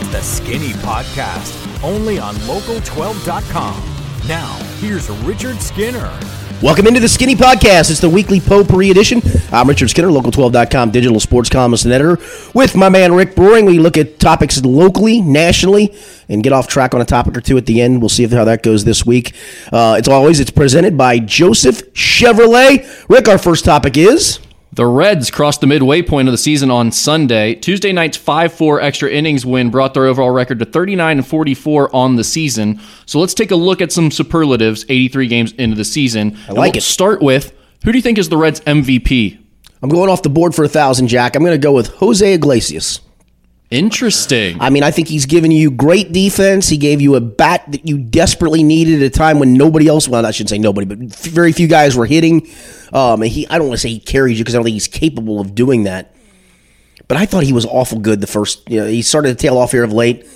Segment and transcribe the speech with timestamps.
[0.00, 4.28] It's the Skinny Podcast, only on Local12.com.
[4.28, 6.08] Now, here's Richard Skinner.
[6.62, 7.90] Welcome into the Skinny Podcast.
[7.90, 9.20] It's the weekly potpourri edition.
[9.50, 12.16] I'm Richard Skinner, local12.com digital sports columnist and editor,
[12.54, 13.64] with my man Rick Broering.
[13.66, 15.92] We look at topics locally, nationally,
[16.28, 18.00] and get off track on a topic or two at the end.
[18.00, 19.34] We'll see how that goes this week.
[19.72, 23.08] Uh, it's always it's presented by Joseph Chevrolet.
[23.08, 24.38] Rick, our first topic is.
[24.78, 27.56] The Reds crossed the midway point of the season on Sunday.
[27.56, 31.96] Tuesday night's 5 4 extra innings win brought their overall record to 39 and 44
[31.96, 32.80] on the season.
[33.04, 36.38] So let's take a look at some superlatives 83 games into the season.
[36.48, 36.82] I like we'll it.
[36.82, 37.52] Start with
[37.84, 39.40] who do you think is the Reds' MVP?
[39.82, 41.34] I'm going off the board for a thousand, Jack.
[41.34, 43.00] I'm going to go with Jose Iglesias.
[43.70, 44.56] Interesting.
[44.60, 46.68] I mean, I think he's given you great defense.
[46.68, 50.08] He gave you a bat that you desperately needed at a time when nobody else,
[50.08, 52.48] well, I shouldn't say nobody, but very few guys were hitting.
[52.94, 54.74] Um, and he, I don't want to say he carries you because I don't think
[54.74, 56.14] he's capable of doing that.
[57.08, 59.58] But I thought he was awful good the first, you know, he started to tail
[59.58, 60.26] off here of late.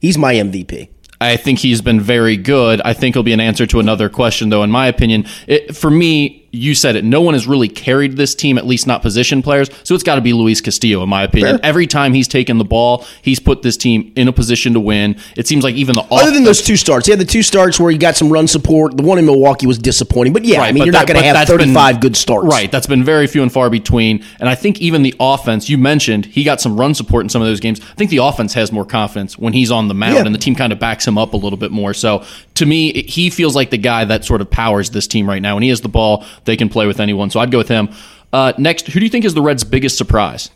[0.00, 0.88] He's my MVP.
[1.20, 2.82] I think he's been very good.
[2.84, 5.26] I think he'll be an answer to another question, though, in my opinion.
[5.46, 7.04] It, for me, you said it.
[7.04, 9.70] No one has really carried this team, at least not position players.
[9.84, 11.56] So it's got to be Luis Castillo, in my opinion.
[11.58, 11.64] Fair.
[11.66, 15.16] Every time he's taken the ball, he's put this team in a position to win.
[15.36, 17.42] It seems like even the Other off- than those two starts, he had the two
[17.42, 18.96] starts where he got some run support.
[18.96, 20.34] The one in Milwaukee was disappointing.
[20.34, 22.46] But yeah, I mean, you're that- not going to have that's been- 35 good starts.
[22.46, 24.22] Right, that's been very few and far between.
[24.38, 27.40] And I think even the offense, you mentioned he got some run support in some
[27.40, 27.80] of those games.
[27.80, 30.26] I think the offense has more confidence when he's on the mound Yeah.
[30.26, 31.94] and the team kind of backs him up a little bit more.
[31.94, 35.40] So to me, he feels like the guy that sort of powers this team right
[35.40, 35.54] now.
[35.54, 37.30] When he has the ball, they can play with anyone.
[37.30, 37.88] So I'd go with him.
[38.32, 40.50] Uh, next, who do you think is the Reds' biggest surprise?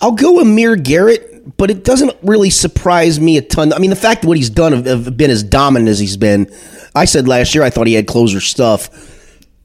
[0.00, 3.72] I'll go Amir Garrett, but it doesn't really surprise me a ton.
[3.72, 6.16] I mean, the fact that what he's done have, have been as dominant as he's
[6.16, 6.52] been.
[6.94, 8.88] I said last year I thought he had closer stuff.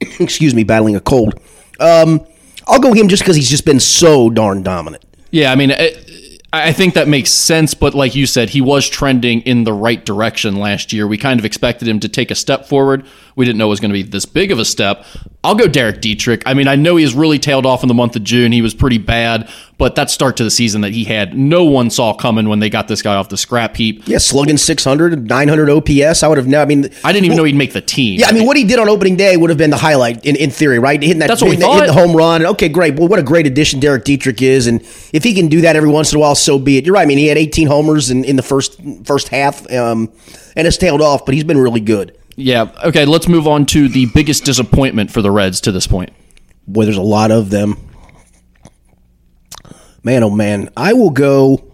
[0.20, 1.40] Excuse me, battling a cold.
[1.80, 2.26] Um,
[2.66, 5.04] I'll go him just because he's just been so darn dominant.
[5.30, 6.05] Yeah, I mean, it,
[6.52, 10.02] I think that makes sense, but like you said, he was trending in the right
[10.04, 11.06] direction last year.
[11.06, 13.04] We kind of expected him to take a step forward.
[13.36, 15.06] We didn't know it was going to be this big of a step.
[15.44, 16.42] I'll go Derek Dietrich.
[16.44, 18.52] I mean, I know he he's really tailed off in the month of June.
[18.52, 19.48] He was pretty bad,
[19.78, 22.68] but that start to the season that he had, no one saw coming when they
[22.68, 24.02] got this guy off the scrap heap.
[24.06, 26.22] Yeah, slugging 600, 900 OPS.
[26.22, 26.62] I would have never.
[26.62, 28.20] I mean, I didn't even know he'd make the team.
[28.20, 30.36] Yeah, I mean, what he did on opening day would have been the highlight in,
[30.36, 31.00] in theory, right?
[31.00, 32.44] Hitting that, That's what we hitting, hitting the home run.
[32.44, 32.96] Okay, great.
[32.96, 34.80] Well, what a great addition Derek Dietrich is, and
[35.12, 36.84] if he can do that every once in a while, so be it.
[36.84, 37.02] You're right.
[37.02, 40.12] I mean, he had 18 homers in, in the first first half, um,
[40.56, 42.16] and it's tailed off, but he's been really good.
[42.36, 42.70] Yeah.
[42.84, 46.10] Okay, let's move on to the biggest disappointment for the Reds to this point.
[46.68, 47.76] Boy, there's a lot of them.
[50.04, 51.72] Man, oh man, I will go.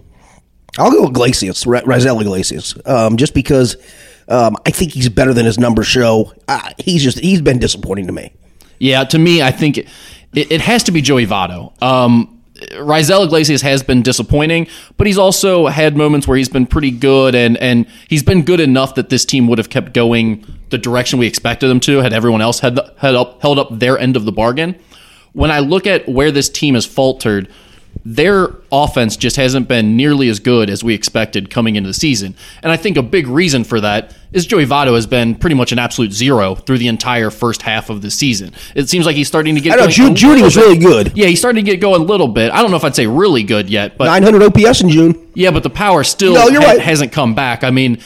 [0.78, 3.76] I'll go Iglesias, Raisel Iglesias, um, just because
[4.26, 6.32] um, I think he's better than his numbers show.
[6.48, 8.32] Uh, he's just he's been disappointing to me.
[8.78, 9.86] Yeah, to me, I think it,
[10.32, 11.80] it has to be Joey Votto.
[11.82, 12.31] Um,
[12.72, 17.34] Raisel Iglesias has been disappointing, but he's also had moments where he's been pretty good,
[17.34, 21.18] and and he's been good enough that this team would have kept going the direction
[21.18, 24.24] we expected them to had everyone else had had up, held up their end of
[24.24, 24.74] the bargain.
[25.32, 27.48] When I look at where this team has faltered,
[28.04, 32.34] their offense just hasn't been nearly as good as we expected coming into the season.
[32.62, 35.70] And I think a big reason for that is Joey Votto has been pretty much
[35.72, 38.52] an absolute zero through the entire first half of the season.
[38.74, 40.54] It seems like he's starting to get I know going Ju- a Judy little was
[40.56, 40.60] bit.
[40.62, 41.12] really good.
[41.16, 42.50] Yeah, he's starting to get going a little bit.
[42.52, 45.30] I don't know if I'd say really good yet, but 900 OPS in June.
[45.34, 46.80] yeah, but the power still No, you're ha- right.
[46.80, 47.62] hasn't come back.
[47.62, 47.98] I mean,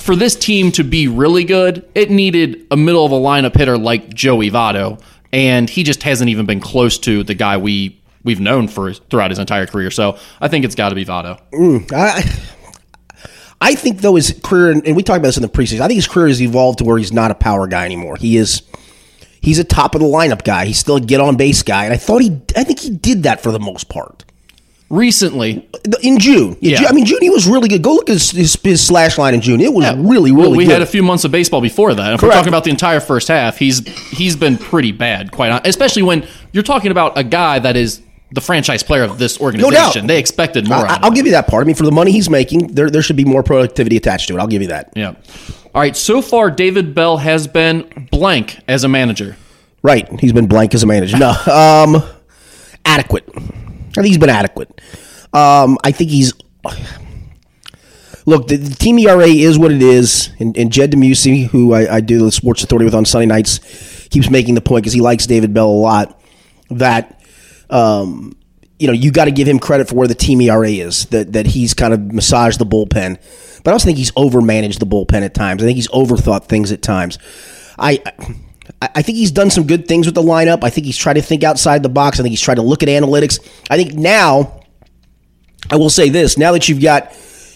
[0.00, 3.78] for this team to be really good, it needed a middle of a lineup hitter
[3.78, 5.00] like Joey Votto,
[5.32, 9.30] and he just hasn't even been close to the guy we we've known for throughout
[9.30, 9.90] his entire career.
[9.90, 11.40] So I think it's got to be Votto.
[11.92, 12.38] I,
[13.60, 15.80] I think though his career, and we talked about this in the preseason.
[15.80, 18.16] I think his career has evolved to where he's not a power guy anymore.
[18.16, 18.62] He is,
[19.40, 20.66] he's a top of the lineup guy.
[20.66, 23.22] He's still a get on base guy, and I thought he, I think he did
[23.24, 24.24] that for the most part
[24.90, 25.66] Recently,
[26.02, 26.54] in June.
[26.60, 26.88] Yeah, Yeah.
[26.88, 27.82] I mean June he was really good.
[27.82, 29.62] Go look at his, his, his slash line in June.
[29.62, 30.72] It was really, really well, we good.
[30.72, 32.12] had a few months of baseball before that.
[32.12, 32.22] If Correct.
[32.30, 33.78] we're talking about the entire first half, he's
[34.10, 38.02] he's been pretty bad, quite hon- especially when you're talking about a guy that is
[38.32, 39.74] the franchise player of this organization.
[39.74, 40.06] No doubt.
[40.06, 40.78] They expected more.
[40.78, 41.14] I, of I'll him.
[41.14, 41.62] give you that part.
[41.62, 44.34] I mean, for the money he's making, there there should be more productivity attached to
[44.34, 44.40] it.
[44.40, 44.92] I'll give you that.
[44.96, 45.14] Yeah.
[45.74, 45.96] All right.
[45.96, 49.36] So far, David Bell has been blank as a manager.
[49.82, 50.08] Right.
[50.20, 51.18] He's been blank as a manager.
[51.18, 51.30] No.
[51.46, 52.02] Um,
[52.84, 53.28] adequate.
[53.34, 54.80] I think he's been adequate.
[55.32, 56.32] Um, I think he's.
[58.24, 61.96] Look, the, the team ERA is what it is, and, and Jed Demusi, who I,
[61.96, 65.00] I do the Sports Authority with on Sunday nights, keeps making the point because he
[65.00, 66.22] likes David Bell a lot
[66.70, 67.20] that
[67.72, 68.36] um,
[68.78, 71.06] you know you got to give him credit for where the team ERA is.
[71.06, 73.18] That that he's kind of massaged the bullpen,
[73.64, 75.62] but I also think he's overmanaged the bullpen at times.
[75.62, 77.18] I think he's overthought things at times.
[77.78, 78.02] I.
[78.80, 80.62] I think he's done some good things with the lineup.
[80.62, 82.20] I think he's tried to think outside the box.
[82.20, 83.40] I think he's tried to look at analytics.
[83.68, 84.62] I think now
[85.68, 87.12] I will say this: now that you've got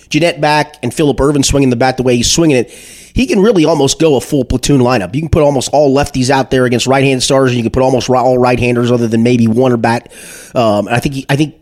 [0.09, 3.41] Gennett back and Phillip Ervin swinging the bat the way he's swinging it, he can
[3.41, 5.15] really almost go a full platoon lineup.
[5.15, 7.83] You can put almost all lefties out there against right-handed starters, and you can put
[7.83, 10.13] almost all right-handers, other than maybe one or bat.
[10.55, 11.55] Um, I think he, I think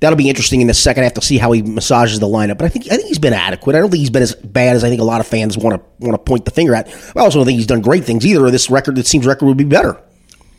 [0.00, 2.58] that'll be interesting in the second half to see how he massages the lineup.
[2.58, 3.76] But I think I think he's been adequate.
[3.76, 5.80] I don't think he's been as bad as I think a lot of fans want
[5.80, 6.88] to want to point the finger at.
[7.16, 8.44] I also don't think he's done great things either.
[8.44, 9.98] Or this record, it seems record would be better.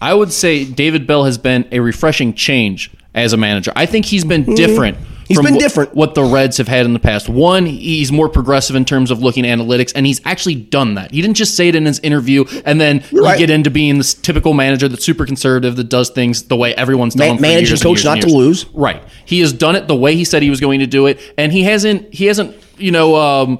[0.02, 3.72] I would say David Bell has been a refreshing change as a manager.
[3.76, 4.98] I think he's been different.
[4.98, 5.21] Mm-hmm.
[5.28, 5.96] He's been different.
[5.96, 7.30] What the Reds have had in the past.
[7.30, 11.12] One, he's more progressive in terms of looking analytics, and he's actually done that.
[11.12, 13.38] He didn't just say it in his interview, and then you right.
[13.38, 17.16] get into being this typical manager that's super conservative that does things the way everyone's
[17.16, 17.36] done.
[17.36, 18.66] Ma- manage years and coach and not to lose.
[18.74, 19.04] Right.
[19.26, 21.52] He has done it the way he said he was going to do it, and
[21.52, 22.14] he hasn't.
[22.14, 22.56] He hasn't.
[22.78, 23.16] You know.
[23.16, 23.60] Um,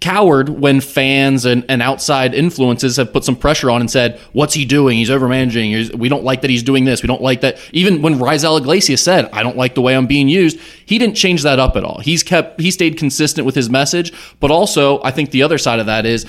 [0.00, 4.54] coward when fans and, and outside influences have put some pressure on and said, "What's
[4.54, 4.98] he doing?
[4.98, 5.74] He's overmanaging.
[5.74, 7.02] He's, we don't like that he's doing this.
[7.02, 10.06] We don't like that." Even when Raisel Iglesias said, "I don't like the way I'm
[10.06, 12.00] being used," he didn't change that up at all.
[12.00, 15.80] He's kept he stayed consistent with his message, but also I think the other side
[15.80, 16.26] of that is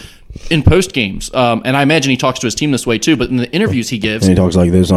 [0.49, 3.15] in post games, um, and I imagine he talks to his team this way too.
[3.15, 4.89] But in the interviews he gives, he talks like this.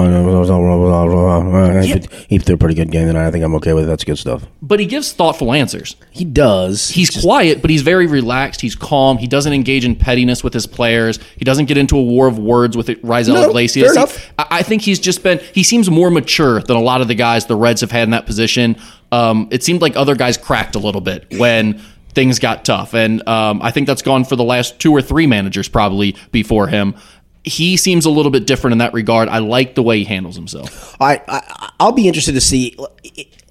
[2.28, 3.26] He threw a pretty good game tonight.
[3.26, 3.87] I think I'm okay with it.
[3.87, 4.44] That's good stuff.
[4.62, 5.96] but he gives thoughtful answers.
[6.10, 6.88] He does.
[6.90, 8.60] He's quiet, but he's very relaxed.
[8.60, 9.19] He's calm.
[9.19, 11.19] He doesn't engage in pettiness with his players.
[11.37, 13.86] He doesn't get into a war of words with Raisel No, Iglesias.
[13.88, 14.32] fair enough.
[14.38, 15.38] I I think he's just been.
[15.54, 18.10] He seems more mature than a lot of the guys the Reds have had in
[18.10, 18.76] that position.
[19.10, 21.81] Um, it seemed like other guys cracked a little bit when
[22.14, 25.26] things got tough, and um, I think that's gone for the last two or three
[25.26, 26.94] managers probably before him.
[27.42, 29.28] He seems a little bit different in that regard.
[29.28, 30.96] I like the way he handles himself.
[31.00, 32.76] I, I I'll be interested to see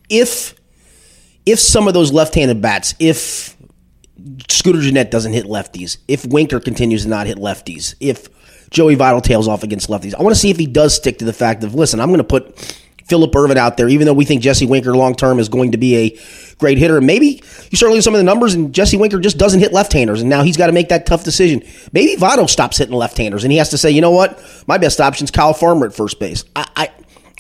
[0.10, 0.56] if
[1.46, 3.58] if some of those left-handed bats, if
[4.50, 8.30] Scooter Gennett doesn't hit lefties, if Winker continues to not hit lefties, if
[8.70, 11.26] Joey Vital tails off against lefties, I want to see if he does stick to
[11.26, 12.79] the fact of listen, I'm going to put
[13.10, 15.78] Phillip Ervin out there, even though we think Jesse Winker long term is going to
[15.78, 16.20] be a
[16.60, 16.98] great hitter.
[16.98, 17.42] And maybe
[17.72, 20.22] you start looking at some of the numbers, and Jesse Winker just doesn't hit left-handers,
[20.22, 21.64] and now he's got to make that tough decision.
[21.92, 25.02] Maybe Votto stops hitting left-handers, and he has to say, you know what, my best
[25.02, 26.44] option is Kyle Farmer at first base.
[26.56, 26.90] I, I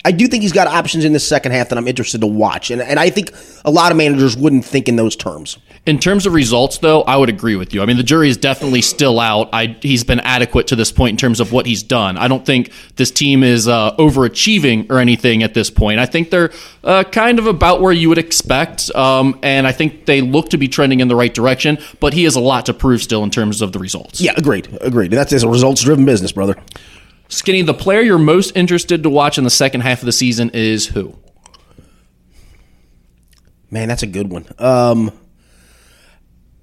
[0.06, 2.72] I do think he's got options in the second half that I'm interested to watch,
[2.72, 3.34] and and I think
[3.66, 5.58] a lot of managers wouldn't think in those terms.
[5.86, 7.82] In terms of results, though, I would agree with you.
[7.82, 9.50] I mean, the jury is definitely still out.
[9.52, 12.18] I, he's been adequate to this point in terms of what he's done.
[12.18, 16.00] I don't think this team is uh, overachieving or anything at this point.
[16.00, 16.52] I think they're
[16.84, 20.58] uh, kind of about where you would expect, um, and I think they look to
[20.58, 21.78] be trending in the right direction.
[22.00, 24.22] But he has a lot to prove still in terms of the results.
[24.22, 25.12] Yeah, agreed, agreed.
[25.12, 26.56] That's a results-driven business, brother.
[27.30, 30.50] Skinny, the player you're most interested to watch in the second half of the season
[30.54, 31.16] is who?
[33.72, 34.48] Man, that's a good one.
[34.58, 35.12] Um,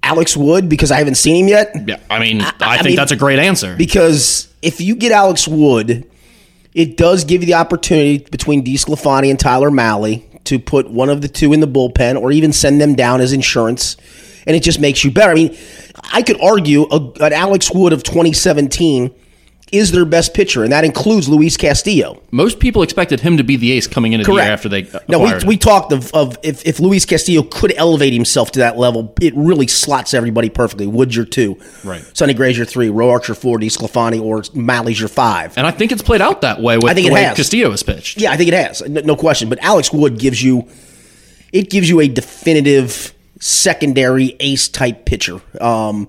[0.03, 1.73] Alex Wood, because I haven't seen him yet.
[1.87, 3.75] Yeah, I mean, I, I think mean- that's a great answer.
[3.77, 6.05] Because if you get Alex Wood,
[6.73, 11.21] it does give you the opportunity between DeSclafani and Tyler Mahle to put one of
[11.21, 13.95] the two in the bullpen or even send them down as insurance.
[14.45, 15.31] And it just makes you better.
[15.31, 15.57] I mean,
[16.13, 19.13] I could argue a, an Alex Wood of 2017
[19.71, 22.21] is their best pitcher, and that includes Luis Castillo.
[22.31, 25.19] Most people expected him to be the ace coming into the year after they No,
[25.19, 25.41] we, him.
[25.45, 29.33] we talked of, of if, if Luis Castillo could elevate himself to that level, it
[29.35, 30.87] really slots everybody perfectly.
[30.87, 31.59] Wood's your two.
[31.83, 32.01] Right.
[32.13, 32.87] Sonny Gray's your three.
[32.87, 33.57] Roark's Archer four.
[33.57, 35.57] DeSclafani or Mahle's your five.
[35.57, 37.35] And I think it's played out that way with I think it has.
[37.35, 38.21] Castillo has pitched.
[38.21, 38.81] Yeah, I think it has.
[38.87, 39.49] No, no question.
[39.49, 40.67] But Alex Wood gives you
[41.51, 45.41] it gives you a definitive secondary ace type pitcher.
[45.59, 46.07] Um,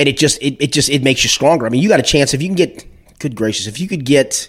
[0.00, 1.66] and it just it, it just it makes you stronger.
[1.66, 2.86] I mean, you got a chance if you can get
[3.18, 4.48] good gracious, if you could get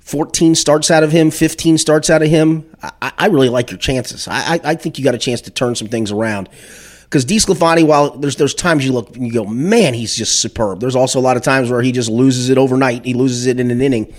[0.00, 3.78] 14 starts out of him, 15 starts out of him, I, I really like your
[3.78, 4.26] chances.
[4.26, 6.48] I, I, I think you got a chance to turn some things around.
[7.04, 10.80] Because DeSclafani, while there's there's times you look and you go, man, he's just superb.
[10.80, 13.04] There's also a lot of times where he just loses it overnight.
[13.04, 14.12] He loses it in an inning.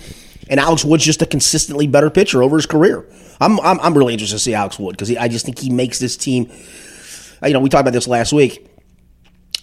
[0.48, 3.06] And Alex Wood's just a consistently better pitcher over his career.
[3.38, 5.98] I'm I'm, I'm really interested to see Alex Wood because I just think he makes
[5.98, 6.50] this team.
[7.44, 8.69] You know, we talked about this last week.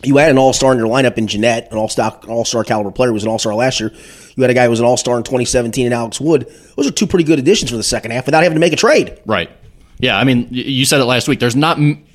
[0.04, 2.64] You had an all star in your lineup in Gennett, an all star all star
[2.64, 3.92] caliber player was an all star last year.
[4.36, 6.48] You had a guy who was an all star in 2017 in Alex Wood.
[6.76, 8.78] Those are two pretty good additions for the second half without having to make a
[8.78, 9.20] trade.
[9.26, 9.50] Right.
[10.00, 11.40] Yeah, I mean, you said it last week.
[11.40, 12.06] There's not m-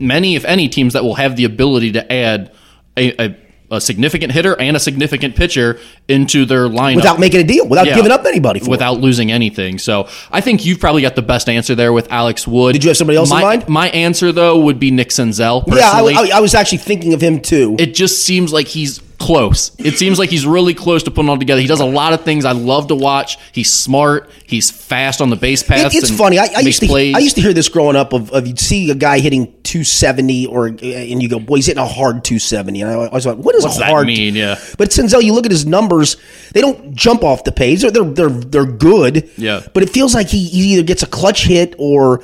[0.00, 2.52] many, if any, teams that will have the ability to add
[2.96, 3.36] a, a,
[3.70, 7.86] a significant hitter and a significant pitcher into their lineup Without making a deal, without
[7.86, 7.96] Yeah.
[7.96, 8.70] giving up anybody for it.
[8.70, 9.78] without losing anything.
[9.78, 12.72] So I think you've probably got the best answer there with Alex Wood.
[12.72, 13.68] Did you have somebody else in my, mind?
[13.68, 15.64] My answer though would be Nick Senzel.
[15.66, 17.76] Yeah, I, I- I was actually thinking of him too.
[17.78, 19.72] it just seems like he's close.
[19.78, 21.60] It seems like he's really close to putting it all together.
[21.60, 23.36] He does a lot of things I love to watch.
[23.52, 24.30] He's smart.
[24.46, 25.94] He's fast on the base paths.
[25.94, 26.38] It- it's funny.
[26.38, 27.14] I, I used to plays.
[27.16, 30.46] I used to hear this growing up of, of you'd see a guy hitting 270
[30.46, 30.80] or and
[31.22, 32.80] you go, boy, he's hitting a hard 270.
[32.82, 34.06] And I was like, what is What's a that hard?
[34.06, 34.34] mean?
[34.36, 34.56] Yeah.
[34.78, 36.16] But Senzel, you look at his numbers;
[36.52, 37.82] they don't jump off the page.
[37.82, 39.30] They're they're they're, they're good.
[39.36, 39.60] Yeah.
[39.74, 42.22] But it feels like he, he either gets a clutch hit or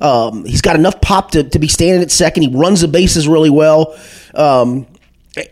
[0.00, 2.42] um, he's got enough pop to, to be standing at second.
[2.42, 3.96] He runs the bases really well.
[4.34, 4.86] Um,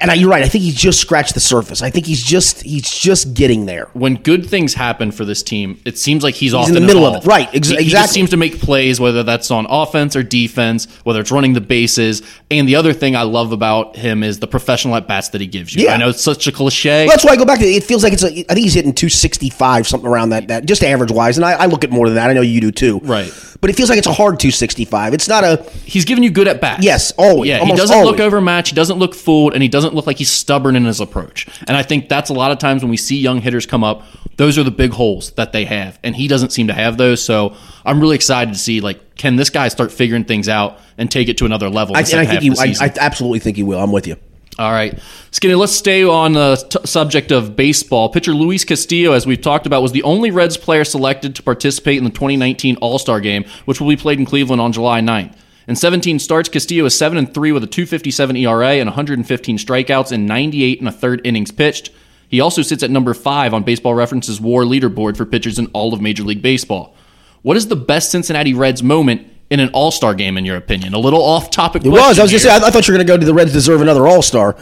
[0.00, 0.42] and I, you're right.
[0.42, 1.82] I think he's just scratched the surface.
[1.82, 3.88] I think he's just he's just getting there.
[3.94, 7.04] when good things happen for this team, it seems like he's, off in the middle
[7.04, 7.26] of it.
[7.26, 10.86] Right, ex- He- He, just seems to make plays, whether that's on offense or defense,
[11.04, 12.22] whether it's running the bases.
[12.50, 15.46] And the other thing I love about him is the professional at bats that he
[15.46, 15.84] gives you.
[15.84, 15.94] Yeah.
[15.94, 17.06] I know it's such a cliche.
[17.06, 17.76] Well, that's why I go back to it.
[17.76, 18.22] It feels like it's.
[18.22, 20.48] A, I think he's hitting 265, something around that.
[20.48, 22.30] That just average wise, and I, I look at more than that.
[22.30, 22.98] I know you do too.
[23.00, 23.32] Right.
[23.60, 25.14] But it feels like it's a hard 265.
[25.14, 25.62] It's not a.
[25.84, 26.82] he's giving you good at bats.
[26.84, 28.20] Yes, always, Yeah, he doesn't look always.
[28.20, 28.70] overmatched.
[28.70, 31.48] He doesn't look fooled, and he doesn't look like he's stubborn in his approach.
[31.66, 34.04] And I think that's a lot of times when we see young hitters come up,
[34.36, 37.22] those are the big holes that they have, and he doesn't seem to have those.
[37.22, 41.10] So I'm really excited to see like can this guy start figuring things out and
[41.10, 41.96] take it to another level.
[41.96, 42.52] I, and I think half you.
[42.52, 42.86] of the I.
[42.86, 43.80] I absolutely think he will.
[43.80, 44.16] I'm with you.
[44.58, 44.98] All right.
[45.30, 48.10] Skinny, let's stay on the t- subject of baseball.
[48.10, 51.96] Pitcher Luis Castillo, as we've talked about, was the only Reds player selected to participate
[51.96, 55.34] in the 2019 All Star game, which will be played in Cleveland on July 9th.
[55.68, 60.10] In 17 starts, Castillo is 7 and 3 with a 257 ERA and 115 strikeouts
[60.12, 61.90] and 98 and a third innings pitched.
[62.28, 65.92] He also sits at number 5 on Baseball Reference's WAR leaderboard for pitchers in all
[65.94, 66.94] of Major League Baseball.
[67.42, 70.94] What is the best Cincinnati Reds moment in an All Star game, in your opinion?
[70.94, 72.18] A little off topic It was.
[72.18, 72.50] I was going to say.
[72.50, 74.56] I, I thought you were going to go to the Reds deserve another All Star.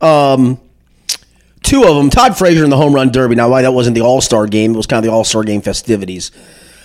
[0.00, 0.60] Um,
[1.62, 2.10] two of them.
[2.10, 3.34] Todd Frazier in the home run derby.
[3.34, 4.74] Now, why that wasn't the All Star game?
[4.74, 6.30] It was kind of the All Star game festivities.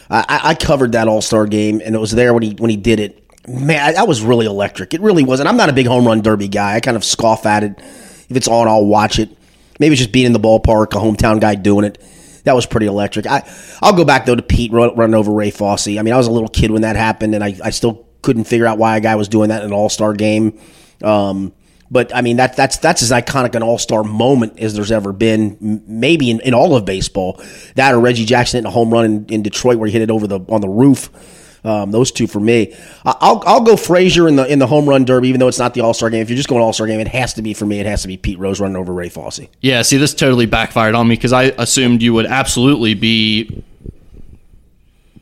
[0.10, 2.70] I, I- I covered that All Star game, and it was there when he when
[2.72, 3.21] he did it.
[3.48, 4.94] Man, that was really electric.
[4.94, 5.40] It really was.
[5.40, 6.76] And I'm not a big home run derby guy.
[6.76, 7.80] I kind of scoff at it.
[7.80, 9.36] If it's on, I'll watch it.
[9.80, 11.98] Maybe it's just being in the ballpark, a hometown guy doing it.
[12.44, 13.26] That was pretty electric.
[13.26, 13.48] I
[13.82, 15.88] I'll go back though to Pete run, running over Ray Fosse.
[15.88, 18.46] I mean, I was a little kid when that happened, and I, I still couldn't
[18.46, 20.60] figure out why a guy was doing that in an All Star game.
[21.04, 21.54] Um,
[21.90, 25.12] but I mean that that's that's as iconic an All Star moment as there's ever
[25.12, 27.42] been, maybe in, in all of baseball.
[27.76, 30.10] That or Reggie Jackson hitting a home run in, in Detroit where he hit it
[30.12, 31.10] over the on the roof.
[31.64, 32.74] Um, those two for me.
[33.06, 35.60] I- I'll I'll go Frazier in the in the home run derby, even though it's
[35.60, 36.22] not the All Star game.
[36.22, 37.80] If you're just going All Star game, it has to be for me.
[37.80, 39.42] It has to be Pete Rose running over Ray Fosse.
[39.62, 43.64] Yeah, see, this totally backfired on me because I assumed you would absolutely be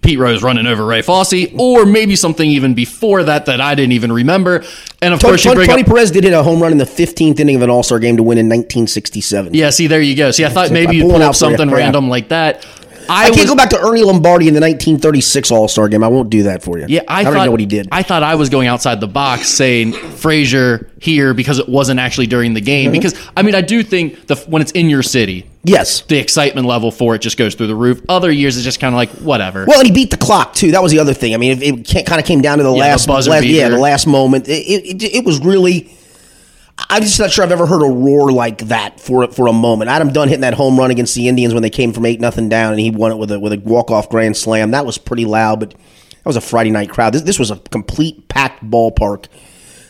[0.01, 3.91] Pete Rose running over Ray Fosse, or maybe something even before that that I didn't
[3.91, 4.63] even remember.
[5.01, 5.88] And of Tony, course, you bring Tony up.
[5.89, 8.15] Perez did hit a home run in the 15th inning of an All Star game
[8.15, 9.53] to win in 1967.
[9.53, 10.31] Yeah, see, there you go.
[10.31, 11.58] See, I thought maybe you pulling pull out up for you.
[11.58, 12.65] something random like that.
[13.09, 16.03] I, I can't was, go back to Ernie Lombardi in the 1936 All Star game.
[16.03, 16.85] I won't do that for you.
[16.87, 17.89] Yeah, I, I thought already know what he did.
[17.91, 22.27] I thought I was going outside the box saying Frazier here because it wasn't actually
[22.27, 22.65] during the Mm-hmm.
[22.65, 22.91] game.
[22.91, 26.01] Because I mean, I do think the when it's in your city, yes.
[26.01, 28.01] the excitement level for it just goes through the roof.
[28.09, 29.65] Other years, it's just kind of like whatever.
[29.65, 30.71] Well, and he beat the clock too.
[30.71, 31.33] That was the other thing.
[31.33, 33.45] I mean, it, it kind of came down to the Yeah, last, the buzzer last
[33.45, 34.47] yeah, the last moment.
[34.47, 35.89] It, it, it, it was really.
[36.89, 39.89] I'm just not sure I've ever heard a roar like that for for a moment.
[39.89, 42.50] Adam Dunn hitting that home run against the Indians when they came from eight nothing
[42.50, 44.71] down, and he won it with a with a walk off grand slam.
[44.71, 47.13] That was pretty loud, but that was a Friday night crowd.
[47.13, 49.25] This, this was a complete packed ballpark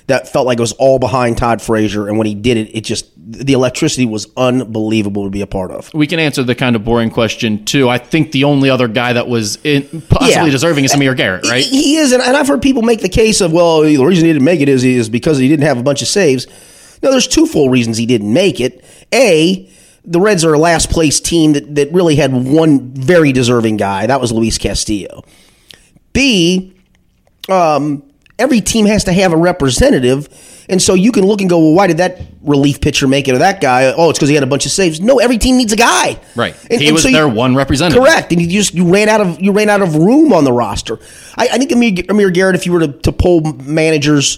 [0.07, 2.81] that felt like it was all behind Todd Frazier, and when he did it, it
[2.83, 5.93] just the electricity was unbelievable to be a part of.
[5.93, 7.87] we can answer the kind of boring question too.
[7.87, 10.49] I think the only other guy that was in, possibly Yeah.
[10.49, 11.63] deserving is Amir Garrett, right?
[11.63, 14.25] He, he is, and, and I've heard people make the case of, well, the reason
[14.25, 16.47] he didn't make it is is because he didn't have a bunch of saves.
[17.01, 18.83] No, there's two full reasons he didn't make it.
[19.13, 19.69] A,
[20.05, 24.07] the Reds are a last place team that, that really had one very deserving guy.
[24.07, 25.23] That was Luis Castillo.
[26.13, 26.73] B,
[27.47, 28.03] um,
[28.37, 30.27] every team has to have a representative.
[30.69, 33.33] And so you can look and go, well, why did that relief pitcher make it
[33.33, 33.91] or that guy?
[33.91, 35.01] Oh, it's because he had a bunch of saves.
[35.01, 36.19] No, every team needs a guy.
[36.35, 36.55] Right.
[36.69, 38.03] And, he and was so you- their one representative.
[38.03, 40.53] Correct, and you just you ran out of you ran out of room on the
[40.53, 40.99] roster.
[41.35, 44.37] I, I think Amir, Amir Garrett, if you were to, to poll managers,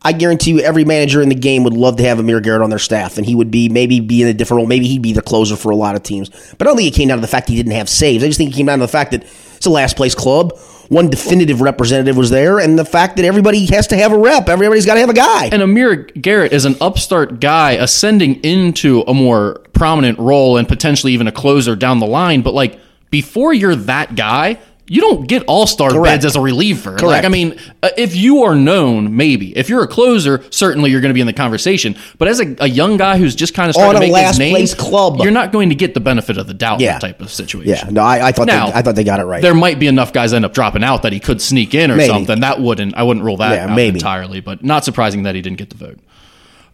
[0.00, 2.70] I guarantee you every manager in the game would love to have Amir Garrett on
[2.70, 4.66] their staff, and he would be maybe be in a different role.
[4.66, 6.30] Maybe he'd be the closer for a lot of teams.
[6.56, 8.22] But I don't think it came down to the fact he didn't have saves.
[8.22, 9.24] I just think it came down to the fact that
[9.56, 10.56] it's a last place club.
[10.88, 14.48] One definitive representative was there, and the fact that everybody has to have a rep.
[14.48, 15.46] Everybody's got to have a guy.
[15.46, 21.12] And Amir Garrett is an upstart guy ascending into a more prominent role and potentially
[21.12, 22.40] even a closer down the line.
[22.40, 26.92] But like before you're that guy, you don't get all star bids as a reliever.
[26.92, 27.24] Like Correct.
[27.26, 31.10] I mean, uh, if you are known, maybe if you're a closer, certainly you're going
[31.10, 31.96] to be in the conversation.
[32.18, 34.12] But as a, a young guy who's just kind of starting On to a make
[34.12, 35.18] last his name, place club.
[35.20, 36.98] you're not going to get the benefit of the doubt Yeah.
[36.98, 37.70] type of situation.
[37.70, 39.42] yeah, no, I, I thought Now, they, I thought they got it right.
[39.42, 41.96] There might be enough guys end up dropping out that he could sneak in or
[41.96, 42.08] Maybe.
[42.08, 42.40] something.
[42.40, 43.96] That wouldn't I wouldn't rule that Yeah, out maybe.
[43.98, 45.98] entirely, but not surprising that he didn't get the vote.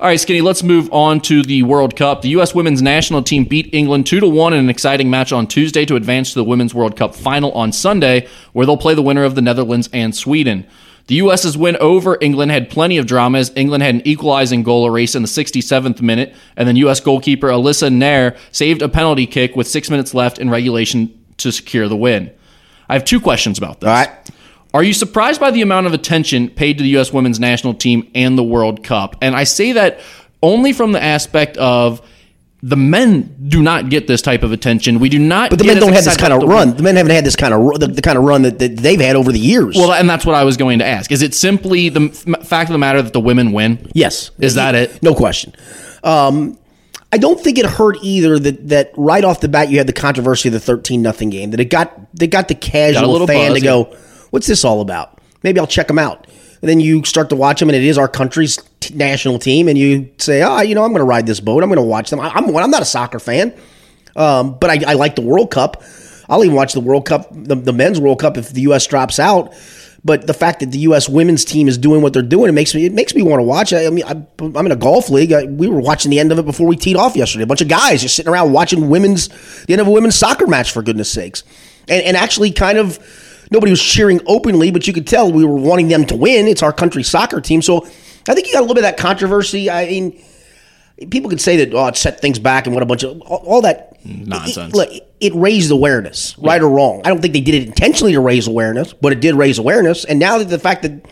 [0.05, 2.21] All right, Skinny, let's move on to the World Cup.
[2.21, 2.55] The U.S.
[2.55, 5.97] women's national team beat England 2 to 1 in an exciting match on Tuesday to
[5.97, 9.35] advance to the Women's World Cup final on Sunday, where they'll play the winner of
[9.35, 10.67] the Netherlands and Sweden.
[11.07, 14.87] The U.S.'s win over England had plenty of drama as England had an equalizing goal
[14.87, 17.01] erased in the 67th minute, and then U.S.
[17.01, 21.89] goalkeeper Alyssa Naeher saved a penalty kick with six minutes left in regulation to secure
[21.89, 22.31] the win.
[22.91, 23.89] I have two questions about this.
[23.89, 24.31] All right.
[24.75, 27.13] Are you surprised by the amount of attention paid to the U.S.
[27.13, 29.17] women's national team and the World Cup?
[29.23, 30.01] And I say that
[30.43, 32.05] only from the aspect of
[32.61, 34.99] the men do not get this type of attention.
[34.99, 35.51] We do not.
[35.51, 36.75] But the get men don't have this kind of the run.
[36.77, 39.01] The men haven't had this kind of the, the kind of run that, that they've
[39.01, 39.77] had over the years.
[39.77, 41.13] Well, and that's what I was going to ask.
[41.13, 42.09] Is it simply the
[42.43, 43.91] fact of the matter that the women win?
[43.95, 45.03] yes, Is that it?
[45.03, 45.55] No question.
[46.03, 46.59] Um,
[47.13, 49.93] I don't think it hurt either that that right off the bat you had the
[49.93, 53.53] controversy of the thirteen nothing game that it got they got the casual little fan
[53.53, 53.97] buzz, to go,
[54.35, 55.21] what's this all about?
[55.45, 56.27] Maybe I'll check them out.
[56.61, 59.69] And then you start to watch them, and it is our country's t- national team,
[59.69, 61.63] and you say, oh, you know, I'm going to ride this boat.
[61.63, 62.19] I'm going to watch them.
[62.19, 63.55] I, I'm I'm not a soccer fan,
[64.17, 65.85] um, but I, I like the World Cup.
[66.29, 68.89] I'll even watch the World Cup, the, the men's World Cup, if the U.S.
[68.89, 69.55] drops out.
[70.05, 71.09] But the fact that the U.S.
[71.09, 73.45] women's team is doing what they're doing, it makes me it makes me want to
[73.45, 73.73] watch.
[73.73, 75.33] I, I mean, I, I'm in a golf league.
[75.33, 77.45] I, we were watching the end of it before we teed off yesterday.
[77.45, 79.29] A bunch of guys just sitting around watching women's
[79.67, 81.45] the end of a women's soccer match for goodness sakes,
[81.89, 82.99] and and actually kind of
[83.55, 86.47] nobody was cheering openly, but you could tell we were wanting them to win.
[86.47, 87.87] It's our country soccer team, so
[88.29, 89.71] I think you got a little bit of that controversy.
[89.71, 90.23] I mean
[91.11, 93.39] people could say that oh it set things back and what a bunch of all,
[93.39, 94.75] all that Nonsense.
[94.75, 97.01] It, look, it raised awareness, right or wrong.
[97.05, 100.05] I don't think they did it intentionally to raise awareness, but it did raise awareness.
[100.05, 101.07] And now that the fact that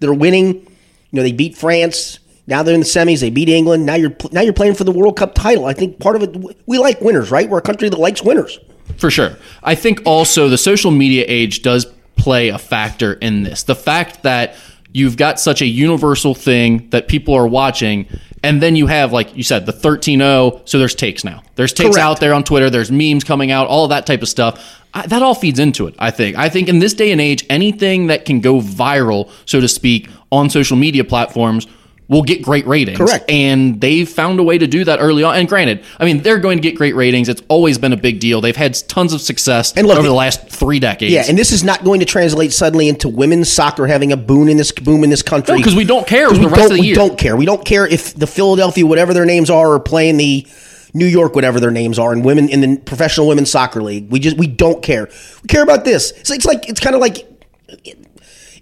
[0.00, 0.66] they're winning, you
[1.12, 2.18] know, they beat France.
[2.46, 3.20] Now they're in the semis.
[3.20, 3.86] They beat England.
[3.86, 5.64] Now you're now you're playing for the World Cup title.
[5.64, 7.48] I think part of it we like winners, right?
[7.48, 8.60] We're a country that likes winners.
[8.98, 9.36] For sure.
[9.62, 13.62] I think also the social media age does play a factor in this.
[13.64, 14.56] The fact that
[14.92, 18.06] you've got such a universal thing that people are watching,
[18.42, 20.62] and then you have, like you said, the 13 0.
[20.64, 21.42] So there's takes now.
[21.56, 22.04] There's takes Correct.
[22.04, 24.82] out there on Twitter, there's memes coming out, all that type of stuff.
[24.94, 26.36] I, that all feeds into it, I think.
[26.36, 30.08] I think in this day and age, anything that can go viral, so to speak,
[30.32, 31.66] on social media platforms
[32.08, 32.98] will get great ratings.
[32.98, 33.28] Correct.
[33.28, 35.34] And they've found a way to do that early on.
[35.36, 37.28] And granted, I mean, they're going to get great ratings.
[37.28, 38.40] It's always been a big deal.
[38.40, 41.12] They've had tons of success And look, over the last three decades.
[41.12, 44.48] Yeah, and this is not going to translate suddenly into women's soccer having a boom
[44.48, 45.56] in this boom in this country.
[45.58, 47.36] No, 'cause we don't care the we rest don't- of the we don't care.
[47.36, 50.46] We don't care if the Philadelphia, whatever their names are, are playing the
[50.94, 54.08] New York, whatever their names are, and women in the professional women's soccer league.
[54.10, 55.08] We just we don't care.
[55.42, 56.12] We care about this.
[56.12, 57.26] It's, it's like it's kind of like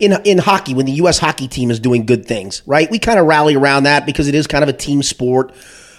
[0.05, 1.19] in in hockey when the U.S.
[1.19, 2.91] hockey team is doing good things, right?
[2.91, 5.53] We kind of rally around that because it is kind of a team sport.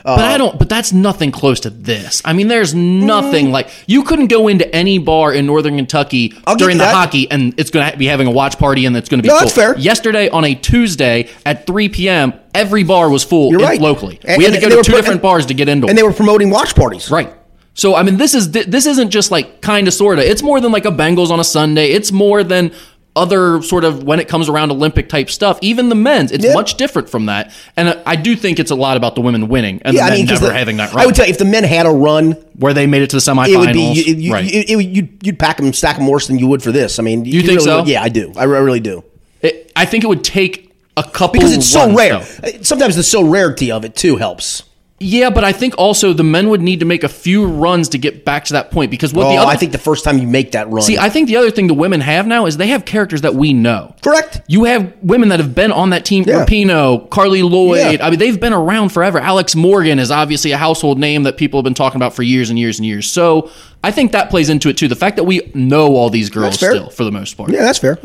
[0.04, 0.60] But I uh, don't.
[0.60, 2.22] But that's nothing close to this.
[2.24, 6.56] I mean, there's nothing like you couldn't go into any bar in Northern Kentucky I'll
[6.56, 6.94] during the that.
[6.94, 9.30] hockey, and it's going to be having a watch party, and it's going to be
[9.30, 9.46] No, full.
[9.48, 9.76] that's fair.
[9.80, 13.50] Yesterday on a Tuesday at 3 p.m., every bar was full.
[13.50, 13.82] You're right.
[13.82, 14.20] locally.
[14.24, 15.88] And- we had to go to two pro- different and- bars to get into.
[15.88, 17.34] And they were promoting watch parties, Right.
[17.78, 20.26] So I mean, this is this isn't just like kind of sorta.
[20.26, 21.88] It's more than like a Bengals on a Sunday.
[21.88, 22.72] It's more than
[23.16, 25.58] other sort of when it comes around Olympic type stuff.
[25.62, 26.54] Even the men's, it's Yeah.
[26.54, 27.52] much different from that.
[27.78, 30.06] And I- I do think it's a lot about the women winning and Yeah, the
[30.06, 31.02] I men mean, 'cause never the- having that run.
[31.04, 33.16] I would tell you if the men had a run, where they made it to
[33.16, 33.48] the semifinals.
[33.48, 34.44] it would be you, you, right.
[34.54, 37.00] you, it, would- you'd, you'd pack them, stack them worse than you would for this.
[37.00, 37.80] I mean, you, think really so?
[37.80, 37.88] would.
[37.88, 38.34] Yeah, I do.
[38.36, 39.04] I, really do
[39.42, 42.22] It- I think it would take a couple because it's so rare.
[42.42, 42.50] though.
[42.62, 44.64] Sometimes the so rarity of it too helps.
[44.98, 47.98] Yeah, but I think also the men would need to make a few runs to
[47.98, 50.18] get back to that point because what Oh, the other I think the first time
[50.20, 52.56] you make that run, see, I think the other thing the women have now is
[52.56, 53.94] they have characters that we know.
[54.02, 54.40] correct.
[54.48, 56.24] You have women that have been on that team.
[56.26, 56.46] Yeah.
[56.46, 58.00] Rapinoe, Carli Lloyd.
[58.00, 58.06] Yeah.
[58.06, 59.20] I mean, they've been around forever.
[59.20, 62.50] Alex Morgan is obviously a household name that people have been talking about for years
[62.50, 63.12] and years and years.
[63.12, 63.52] So
[63.84, 64.88] I think that plays into it too.
[64.88, 67.52] The fact that we know all these girls still, for the most part.
[67.52, 68.00] Yeah, that's fair.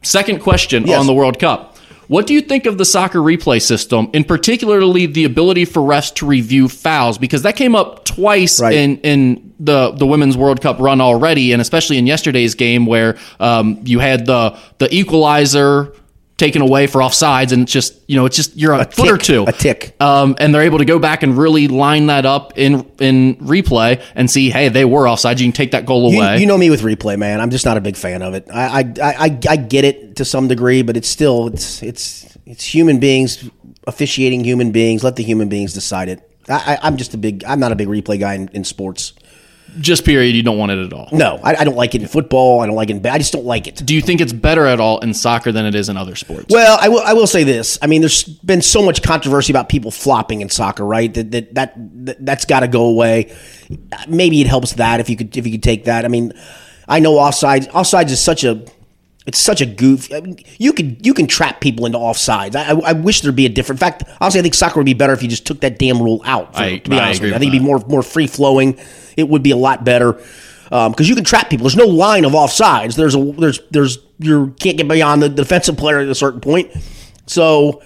[0.00, 0.98] Second question Yes.
[0.98, 1.71] on the World Cup.
[2.12, 6.12] What do you think of the soccer replay system, in particularly the ability for refs
[6.16, 7.16] to review fouls?
[7.16, 8.74] Because that came up twice Right.
[8.74, 13.16] in, in the, the Women's World Cup run already, and especially in yesterday's game where
[13.40, 15.94] um, you had the the equalizer
[16.38, 19.18] taken away for offsides, and it's just you know it's just you're a, foot or
[19.18, 19.94] two, a tick.
[20.00, 24.02] um, and they're able to go back and really line that up in in replay
[24.14, 25.38] and see, hey, they were offside.
[25.40, 26.38] You can take that goal You, away.
[26.40, 27.40] you know me with replay, man.
[27.40, 28.48] I'm just not a big fan of it.
[28.52, 32.64] I, I, I, I get it to some degree, but it's still it's it's it's
[32.64, 33.48] human beings
[33.86, 35.04] officiating human beings.
[35.04, 36.28] Let the human beings decide it.
[36.48, 37.44] I, I, I'm just a big.
[37.44, 39.12] I'm not a big replay guy in, in sports.
[39.80, 40.34] Just period.
[40.34, 41.08] You don't want it at all.
[41.12, 42.60] No, I, I don't like it in football.
[42.60, 42.96] I don't like it.
[42.96, 43.82] In, I just don't like it.
[43.84, 46.46] Do you think it's better at all in soccer than it is in other sports?
[46.50, 47.00] Well, I will.
[47.00, 47.78] I will say this.
[47.82, 51.12] I mean, there's been so much controversy about people flopping in soccer, right?
[51.12, 51.74] That that, that,
[52.06, 53.34] that that's got to go away.
[54.08, 56.04] Maybe it helps that if you could if you could take that.
[56.04, 56.32] I mean,
[56.88, 57.68] I know offsides.
[57.70, 58.64] Offsides is such a
[59.26, 60.12] it's such a goof.
[60.12, 62.56] I mean, you can you can trap people into offsides.
[62.56, 63.80] I, I, I wish there'd be a different.
[63.80, 66.02] In fact, honestly, I think soccer would be better if you just took that damn
[66.02, 66.54] rule out.
[66.54, 67.36] For, I- to be I honest with you.
[67.36, 68.78] I think it'd be more more free flowing.
[69.16, 70.20] It would be a lot better
[70.70, 71.64] um, because you can trap people.
[71.64, 72.96] There's no line of offsides.
[72.96, 76.70] There's a there's there's you can't get beyond the defensive player at a certain point.
[77.26, 77.82] So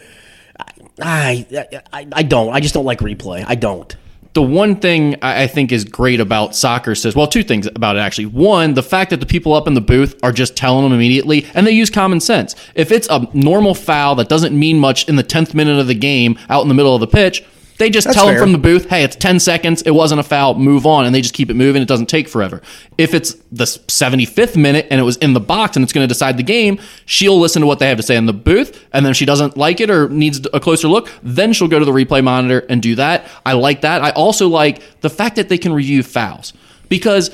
[1.01, 1.47] I,
[1.93, 2.53] I, I don't.
[2.55, 3.45] I just don't like replay.
[3.47, 3.95] I don't.
[4.37, 8.01] The one thing I think is great about soccer says, well, two things about it
[8.01, 8.27] actually.
[8.27, 11.47] One, the fact that the people up in the booth are just telling them immediately,
[11.55, 12.55] and they use common sense.
[12.75, 15.95] If it's a normal foul that doesn't mean much in the 10th minute of the
[15.95, 17.45] game out in the middle of the pitch,
[17.79, 20.23] they just That's tell them from the booth, hey, it's 10 seconds, it wasn't a
[20.23, 21.83] foul, move on, and they just keep it moving.
[21.83, 22.63] It doesn't take forever.
[22.97, 26.09] If it's the 75th minute and it was in the box and it's going to
[26.09, 29.05] decide the game, she'll listen to what they have to say in the booth, and
[29.05, 31.85] then if she doesn't like it or needs a closer look, then she'll go to
[31.85, 33.27] the replay monitor and do that.
[33.45, 34.03] I like that.
[34.03, 36.53] I also like the fact that they can review fouls
[36.89, 37.31] because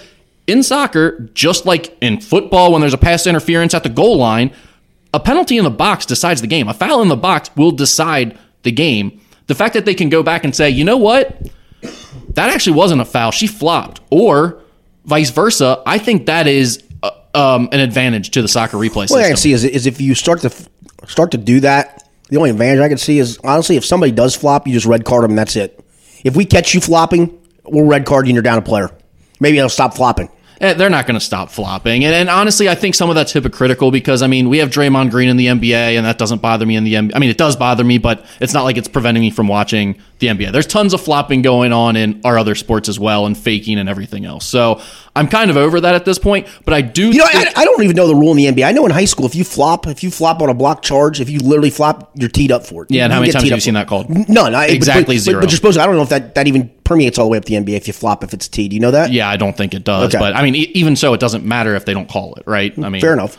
[0.47, 4.53] in soccer, just like in football, when there's a pass interference at the goal line,
[5.15, 6.69] a penalty in the box decides the game.
[6.69, 9.21] A foul in the box will decide the game.
[9.53, 11.47] The fact that they can go back and say, you know what?
[12.31, 13.33] That actually wasn't a foul.
[13.33, 14.01] She flopped.
[14.11, 14.63] Or
[15.05, 15.83] vice versa.
[15.85, 19.19] I think that is uh, um, an advantage to the soccer replay system.
[19.19, 20.51] What I can see is, is if you start to
[21.07, 24.35] start to do that, the only advantage I can see is honestly if somebody does
[24.35, 25.85] flop, you just red card them and that's it.
[26.25, 28.91] If we catch you flopping, we'll red card you and you're down a player.
[29.39, 30.31] Maybe they'll stop flopping.
[30.63, 32.05] Eh, They're not going to stop flopping.
[32.05, 35.11] And, and honestly, I think some of that's hypocritical because, I mean, we have Draymond
[35.11, 37.13] Green in the NBA, and that doesn't bother me in the NBA.
[37.17, 40.01] I mean, it does bother me, but it's not like it's preventing me from watching
[40.21, 40.53] the NBA.
[40.53, 43.89] There's tons of flopping going on in our other sports as well, and faking and
[43.89, 44.47] everything else.
[44.47, 44.81] So
[45.15, 47.09] I'm kind of over that at this point, but I do.
[47.11, 48.67] You know, I, think- I don't even know the rule in the NBA.
[48.67, 51.21] I know in high school if you flop, if you flop on a block charge,
[51.21, 52.91] if you literally flop, you're teed up for it.
[52.91, 54.09] Yeah, and how many times have you seen that called?
[54.29, 54.55] None.
[54.55, 55.41] I, Exactly but, zero.
[55.41, 55.83] But, you're supposed to.
[55.83, 57.87] I don't know if that, that even permeates all the way up the NBA if
[57.87, 58.71] you flop if it's teed.
[58.71, 59.13] Do you know that?
[59.13, 60.15] yeah, I don't think it does.
[60.15, 60.19] Okay.
[60.19, 62.73] But I mean, e- even so, it doesn't matter if they don't call it, right?
[62.79, 63.37] I mean, Fair enough.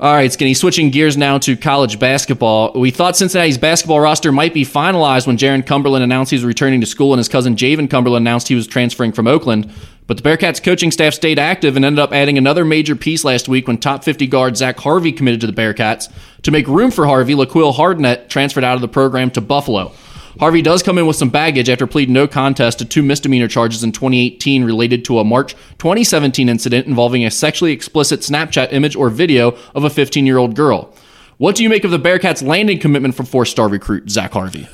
[0.00, 0.54] All right, Skinny.
[0.54, 2.72] Switching gears now to college basketball.
[2.74, 6.80] We thought Cincinnati's basketball roster might be finalized when Jaron Cumberland announced he was returning
[6.82, 9.72] to school and his cousin Jaevin Cumberland announced he was transferring from Oakland.
[10.08, 13.46] But the Bearcats coaching staff stayed active and ended up adding another major piece last
[13.46, 16.10] week when top 50 guard Zach Harvey committed to the Bearcats.
[16.42, 19.92] To make room for Harvey, LaQuill Hardnett transferred out of the program to Buffalo.
[20.40, 23.84] Harvey does come in with some baggage after pleading no contest to two misdemeanor charges
[23.84, 29.10] in 2018 related to a March 2017 incident involving a sexually explicit Snapchat image or
[29.10, 30.94] video of a 15 year old girl.
[31.36, 34.68] What do you make of the Bearcats' landing commitment from four star recruit Zach Harvey?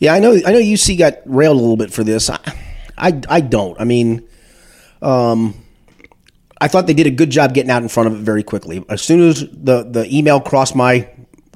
[0.00, 0.32] Yeah, I know.
[0.32, 2.28] I know UC got railed a little bit for this.
[2.28, 2.38] I,
[2.98, 3.80] I, I don't.
[3.80, 4.26] I mean,
[5.02, 5.54] um,
[6.60, 8.84] I thought they did a good job getting out in front of it very quickly.
[8.88, 11.08] As soon as the the email crossed my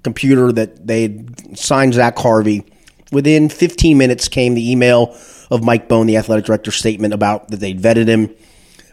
[0.02, 2.64] computer that they signed Zach Harvey,
[3.12, 5.16] within 15 minutes came the email
[5.50, 8.34] of Mike Bohn, the athletic director, statement about that they'd vetted him,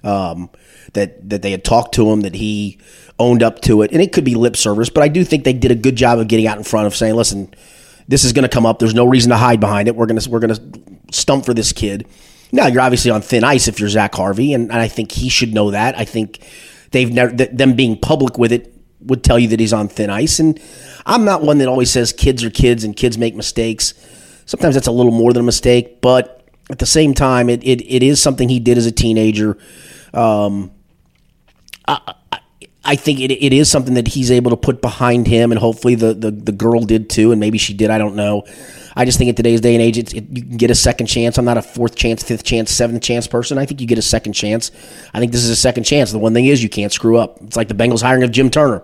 [0.04, 0.50] um,
[0.94, 2.78] that that they had talked to him, that he
[3.20, 5.54] owned up to it, and it could be lip service, but I do think they
[5.54, 7.54] did a good job of getting out in front of saying, listen,
[8.08, 8.80] this is going to come up.
[8.80, 9.96] There's no reason to hide behind it.
[9.96, 12.08] We're going to we're going to stump for this kid.
[12.52, 15.30] Now you're obviously on thin ice if you're Zach Harvey, and, and I think he
[15.30, 15.98] should know that.
[15.98, 16.46] I think
[16.92, 20.10] they've never th- them being public with it would tell you that he's on thin
[20.10, 20.40] ice.
[20.40, 20.60] And
[21.06, 23.94] I'm not one that always says kids are kids and kids make mistakes.
[24.46, 27.82] Sometimes that's a little more than a mistake, but at the same time, it it,
[27.82, 29.58] it is something he did as a teenager.
[30.14, 30.72] Um,
[31.88, 32.16] I
[32.96, 36.14] think it, it is something that he's able to put behind him, and hopefully the,
[36.14, 37.92] the, the girl did too, and maybe she did.
[37.92, 38.44] I don't know.
[38.96, 41.38] I just think in today's day and age, it, you can get a second chance.
[41.38, 43.58] I'm not a fourth chance, fifth chance, seventh chance person.
[43.58, 44.72] I think you get a second chance.
[45.14, 46.12] I think this is a second chance.
[46.12, 47.42] The one thing is you can't screw up.
[47.42, 48.84] It's like the Bengals hiring of Jim Turner.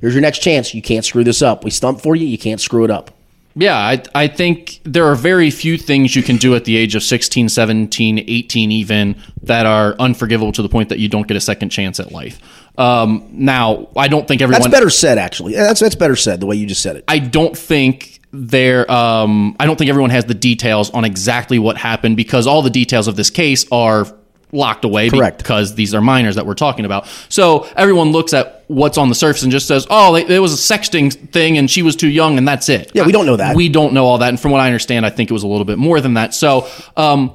[0.00, 0.74] Here's your next chance.
[0.74, 1.64] You can't screw this up.
[1.64, 2.26] We stump for you.
[2.26, 3.10] You can't screw it up.
[3.54, 6.94] Yeah, I, I think there are very few things you can do at the age
[6.94, 11.36] of 16, 17, 18, even that are unforgivable to the point that you don't get
[11.36, 12.40] a second chance at life.
[12.78, 14.62] Um, now, I don't think everyone.
[14.62, 15.54] That's better said, actually.
[15.54, 17.04] That's that's better said the way you just said it.
[17.06, 18.90] I don't think there.
[18.90, 22.70] Um, I don't think everyone has the details on exactly what happened because all the
[22.70, 24.06] details of this case are
[24.52, 25.38] locked away Correct.
[25.38, 27.06] because these are minors that we're talking about.
[27.28, 30.74] So everyone looks at what's on the surface and just says, "Oh, it was a
[30.74, 33.54] sexting thing, and she was too young, and that's it." Yeah, we don't know that.
[33.54, 35.46] We don't know all that, and from what I understand, I think it was a
[35.46, 36.34] little bit more than that.
[36.34, 37.32] So um,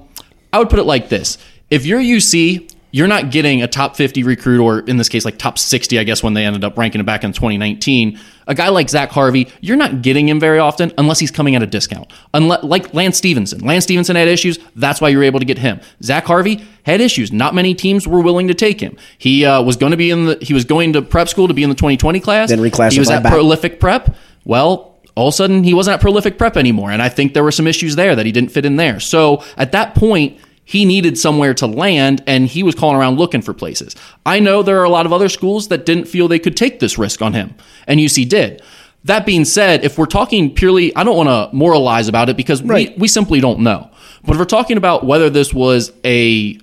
[0.52, 1.38] I would put it like this:
[1.70, 2.74] If you're UC.
[2.90, 6.04] You're not getting a top 50 recruit, or in this case, like top 60, I
[6.06, 8.18] guess, when they ended up ranking it back in 2019.
[8.48, 11.62] A guy like Zach Harvey, you're not getting him very often unless he's coming at
[11.62, 12.12] a discount.
[12.34, 13.60] Unless, like Lance Stephenson.
[13.60, 14.58] Lance Stephenson had issues.
[14.76, 15.80] That's why you're able to get him.
[16.02, 17.32] Zach Harvey had issues.
[17.32, 18.98] Not many teams were willing to take him.
[19.18, 20.38] He uh, was going to be in the.
[20.42, 22.50] He was going to prep school to be in the 2020 class.
[22.50, 22.94] Then reclassified.
[22.94, 23.34] He was at back.
[23.34, 24.16] prolific prep.
[24.46, 27.44] Well, all of a sudden he wasn't at prolific prep anymore, and I think there
[27.44, 29.00] were some issues there that he didn't fit in there.
[29.00, 33.42] So at that point, he needed somewhere to land and he was calling around looking
[33.42, 33.96] for places.
[34.26, 36.80] I know there are a lot of other schools that didn't feel they could take
[36.82, 37.56] this risk on him,
[37.88, 38.62] and UC did.
[39.06, 42.62] That being said, if we're talking purely, I don't want to moralize about it because
[42.62, 42.90] Right.
[42.98, 43.90] we, we simply don't know.
[44.26, 46.60] But if we're talking about whether this was a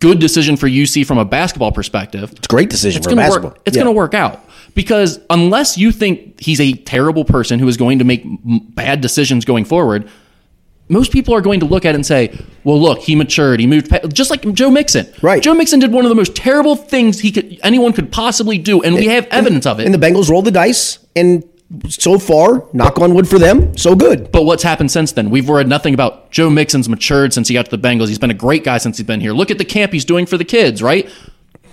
[0.00, 3.50] good decision for UC from a basketball perspective, It's a great decision it's for basketball.
[3.50, 3.60] work.
[3.64, 3.84] It's Yeah.
[3.84, 8.00] going to work out because unless you think he's a terrible person who is going
[8.00, 10.08] to make m- bad decisions going forward,
[10.88, 13.60] most people are going to look at it and say, "Well, look, he matured.
[13.60, 15.12] He moved pa-, just like Joe Mixon.
[15.22, 15.42] Right.
[15.42, 18.82] Joe Mixon did one of the most terrible things he could anyone could possibly do,
[18.82, 19.86] and we have evidence of it.
[19.86, 21.44] And the Bengals rolled the dice, and
[21.88, 24.30] so far, knock on wood for them, so good.
[24.30, 25.30] But what's happened since then?
[25.30, 28.08] We've read nothing about Joe Mixon's matured since he got to the Bengals.
[28.08, 29.32] He's been a great guy since he's been here.
[29.32, 31.10] Look at the camp he's doing for the kids, right?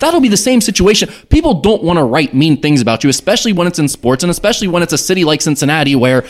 [0.00, 1.08] That'll be the same situation.
[1.28, 4.30] People don't want to write mean things about you, especially when it's in sports and
[4.30, 6.24] especially when it's a city like Cincinnati where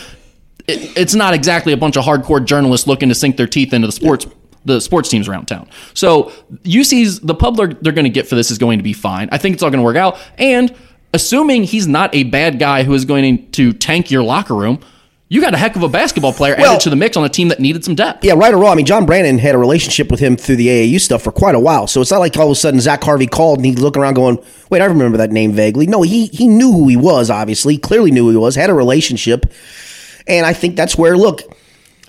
[0.67, 3.87] it, it's not exactly a bunch of hardcore journalists looking to sink their teeth into
[3.87, 4.27] the sports
[4.65, 5.69] the sports teams around town.
[5.93, 6.31] So
[6.63, 9.29] UC's the pub they're, they're going to get for this is going to be fine.
[9.31, 10.17] I think it's all going to work out.
[10.39, 10.75] And
[11.13, 14.79] assuming he's not a bad guy who is going to tank your locker room,
[15.27, 17.29] you got a heck of a basketball player Well- added to the mix on a
[17.29, 18.23] team that needed some depth.
[18.23, 18.71] Yeah, right or wrong.
[18.71, 21.55] I mean, John Brannen had a relationship with him through the AAU stuff for quite
[21.55, 21.87] a while.
[21.87, 24.15] So it's not like all of a sudden Zach Harvey called and he's looking around
[24.15, 25.87] going, wait, I remember that name vaguely.
[25.87, 28.73] No, he, he knew who he was, obviously, clearly knew who he was, had a
[28.73, 29.51] relationship.
[30.27, 31.41] And I think that's where, look,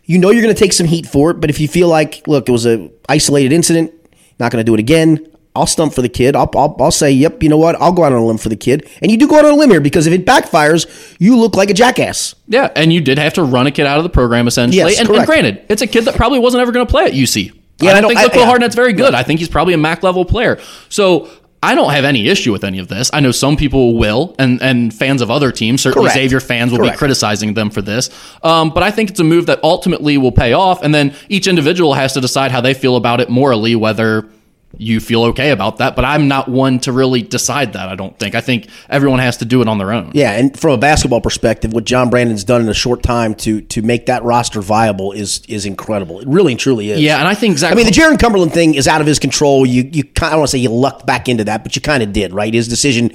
[0.04, 2.22] you know you're going to take some heat for it, but if you feel like,
[2.26, 3.92] look, it was a isolated incident,
[4.38, 6.36] not going to do it again, I'll stump for the kid.
[6.36, 7.80] I'll, I'll, I'll say, yep, you know what?
[7.80, 8.88] I'll go out on a limb for the kid.
[9.00, 11.56] And you do go out on a limb here because if it backfires, you look
[11.56, 12.34] like a jackass.
[12.46, 14.76] Yeah, and you did have to run a kid out of the program essentially.
[14.76, 17.12] Yes, and, and granted, it's a kid that probably wasn't ever going to play at
[17.12, 17.52] UC.
[17.80, 18.68] Yeah, I I don't don't- think I- Liquid yeah.
[18.68, 19.14] Very good.
[19.14, 20.60] I think he's probably a MAC level player.
[20.90, 21.28] So
[21.66, 23.10] I don't have any issue with any of this.
[23.12, 26.14] I know some people will, and and fans of other teams, certainly Correct.
[26.14, 26.94] Xavier fans, will Correct.
[26.94, 28.08] be criticizing them for this.
[28.44, 31.48] Um, but I think it's a move that ultimately will pay off, and then each
[31.48, 34.28] individual has to decide how they feel about it morally, whether
[34.78, 35.96] you feel okay about that.
[35.96, 37.88] But I'm not one to really decide that.
[37.88, 38.34] I don't think.
[38.34, 40.10] I think everyone has to do it on their own.
[40.14, 43.60] Yeah, and from a basketball perspective, what John Brannen's done in a short time to
[43.60, 46.20] to make that roster viable is is incredible.
[46.20, 47.00] It really and truly is.
[47.00, 47.72] Yeah, and I think Zach.
[47.72, 49.66] I mean, the Jaron Cumberland thing is out of his control.
[49.66, 51.82] You you kind I don't want to say you lucked back into that, but you
[51.82, 52.52] kind of did, right?
[52.52, 53.10] His decision,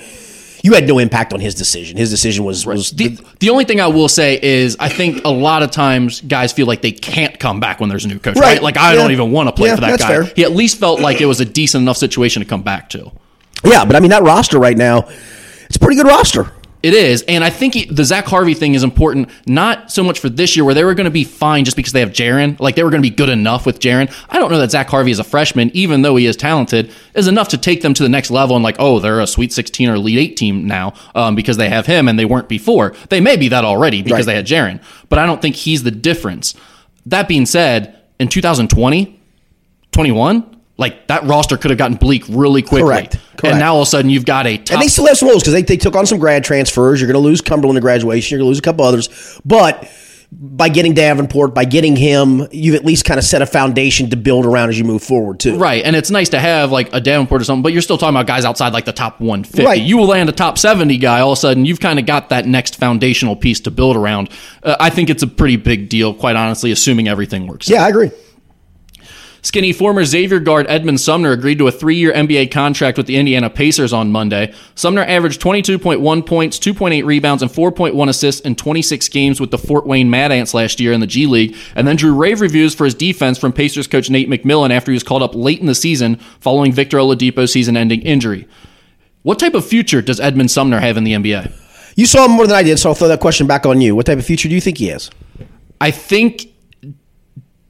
[0.63, 1.97] you had no impact on his decision.
[1.97, 5.29] His decision was was The, the only thing I will say is I think a
[5.29, 8.35] lot of times guys feel like they can't come back when there's a new coach,
[8.35, 8.53] right?
[8.53, 8.61] Right.
[8.63, 9.01] Like I Yeah.
[9.01, 10.09] don't even want to play Yeah, for that that's guy.
[10.09, 10.23] fair.
[10.35, 13.11] He at least felt like it was a decent enough situation to come back to.
[13.63, 13.85] yeah.
[13.85, 15.07] But I mean, that roster right now,
[15.65, 16.51] it's a pretty good roster.
[16.83, 20.17] It is, and I think he, the Zach Harvey thing is important, not so much
[20.19, 22.59] for this year where they were going to be fine just because they have Jaron,
[22.59, 24.11] like they were going to be good enough with Jaron.
[24.31, 27.27] I don't know that Zach Harvey as a freshman, even though he is talented, is
[27.27, 29.89] enough to take them to the next level and like, oh, they're a Sweet 16
[29.89, 32.95] or Elite 8 team now um, because they have him and they weren't before.
[33.09, 34.33] They may be that already because Right.
[34.33, 36.55] they had Jaron, but I don't think he's the difference.
[37.05, 39.19] That being said, in 2020,
[39.91, 42.81] 21, like that roster could have gotten bleak really quickly.
[42.81, 43.13] Correct.
[43.37, 43.45] Correct.
[43.45, 45.29] And now all of a sudden you've got a top And they still have some
[45.29, 46.99] holes because they, they took on some grad transfers.
[46.99, 48.35] You're going to lose Cumberland to graduation.
[48.35, 49.39] You're going to lose a couple others.
[49.45, 49.89] But
[50.31, 54.15] by getting Davenport, by getting him, you've at least kind of set a foundation to
[54.15, 55.57] build around as you move forward, too.
[55.57, 58.15] Right, and it's nice to have like a Davenport or something, but you're still talking
[58.15, 59.65] about guys outside like the top 150.
[59.65, 59.81] Right.
[59.81, 62.29] You will land a top 70 guy, all of a sudden you've kind of got
[62.29, 64.29] that next foundational piece to build around.
[64.63, 67.69] Uh, I think it's a pretty big deal, quite honestly, assuming everything works.
[67.69, 68.11] Yeah, I agree.
[69.43, 73.49] Skinny former Xavier guard Edmond Sumner agreed to a three-year NBA contract with the Indiana
[73.49, 74.53] Pacers on Monday.
[74.75, 79.87] Sumner averaged 22.1 points, 2.8 rebounds, and 4.1 assists in 26 games with the Fort
[79.87, 82.85] Wayne Mad Ants last year in the G League, and then drew rave reviews for
[82.85, 85.75] his defense from Pacers coach Nate McMillan after he was called up late in the
[85.75, 88.47] season following Victor Oladipo's season-ending injury.
[89.23, 91.51] What type of future does Edmond Sumner have in the NBA?
[91.95, 93.95] You saw him more than I did, so I'll throw that question back on you.
[93.95, 95.09] What type of future do you think he has?
[95.79, 96.47] I think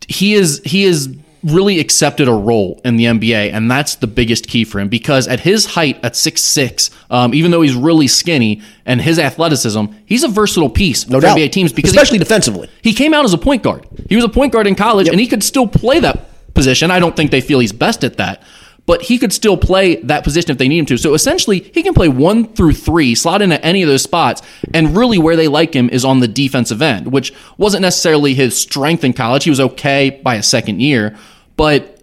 [0.07, 4.47] he is he is really accepted a role in the NBA, and that's the biggest
[4.47, 8.61] key for him because at his height, at 6'6", um, even though he's really skinny
[8.85, 11.37] and his athleticism, he's a versatile piece No for doubt.
[11.37, 12.69] NBA teams because Especially he, defensively.
[12.81, 13.87] he came out as a point guard.
[14.09, 16.91] He was a point guard in college, and he could still play that position.
[16.91, 18.43] I don't think they feel he's best at that.
[18.87, 20.97] But he could still play that position if they need him to.
[20.97, 24.41] So essentially, he can play one through three, slot into any of those spots,
[24.73, 28.57] and really where they like him is on the defensive end, which wasn't necessarily his
[28.57, 29.43] strength in college.
[29.43, 31.15] He was okay by a second year,
[31.55, 32.01] but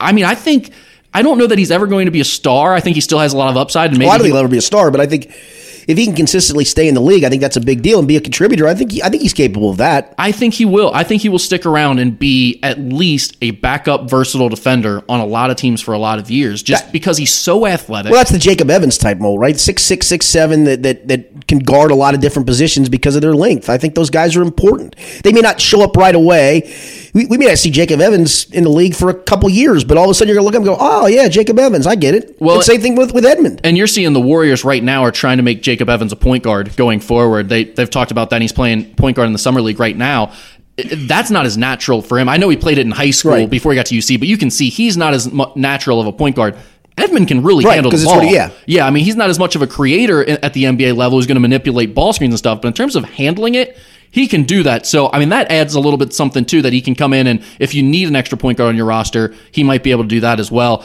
[0.00, 0.70] I- mean, I think
[1.14, 2.74] I don't know that he's ever going to be a star.
[2.74, 4.32] I think he still has a lot of upside, and maybe Well, I don't think
[4.34, 5.32] he'll ever be a star, but I think
[5.86, 8.08] if he can consistently stay in the league, I think that's a big deal and
[8.08, 8.66] be a contributor.
[8.66, 10.14] I think he, I think he's capable of that.
[10.18, 10.90] I think he will.
[10.94, 15.20] I think he will stick around and be at least a backup versatile defender on
[15.20, 18.10] a lot of teams for a lot of years just That- because he's so athletic.
[18.10, 19.58] Well, that's the Jacob Evans type mold, right?
[19.58, 23.14] Six six six seven that that that can guard a lot of different positions because
[23.14, 23.68] of their length.
[23.68, 24.96] I think those guys are important.
[25.22, 26.72] They may not show up right away.
[27.16, 29.96] We, we may not see Jacob Evans in the league for a couple years, but
[29.96, 31.86] all of a sudden you're going to look up and go, oh, yeah, Jacob Evans,
[31.86, 32.36] I get it.
[32.40, 33.62] Well- Well, same thing with, with Edmond.
[33.64, 36.42] And you're seeing the Warriors right now are trying to make Jacob Evans a point
[36.44, 37.48] guard going forward.
[37.48, 38.36] They they've talked about that.
[38.36, 40.32] And he's playing point guard in the summer league right now.
[40.76, 42.28] That's not as natural for him.
[42.28, 43.48] I know he played it in high school Right.
[43.48, 46.12] before he got to UC, but you can see he's not as natural of a
[46.12, 46.54] point guard.
[46.98, 48.20] Edmond can really Right, handle the it's ball.
[48.20, 48.50] he- yeah.
[48.66, 48.86] yeah.
[48.86, 51.36] I mean, he's not as much of a creator at the NBA level who's going
[51.36, 53.78] to manipulate ball screens and stuff, but in terms of handling it,
[54.10, 54.86] he can do that.
[54.86, 57.26] So, I mean, that adds a little bit something too that he can come in
[57.26, 60.04] and if you need an extra point guard on your roster, he might be able
[60.04, 60.84] to do that as well.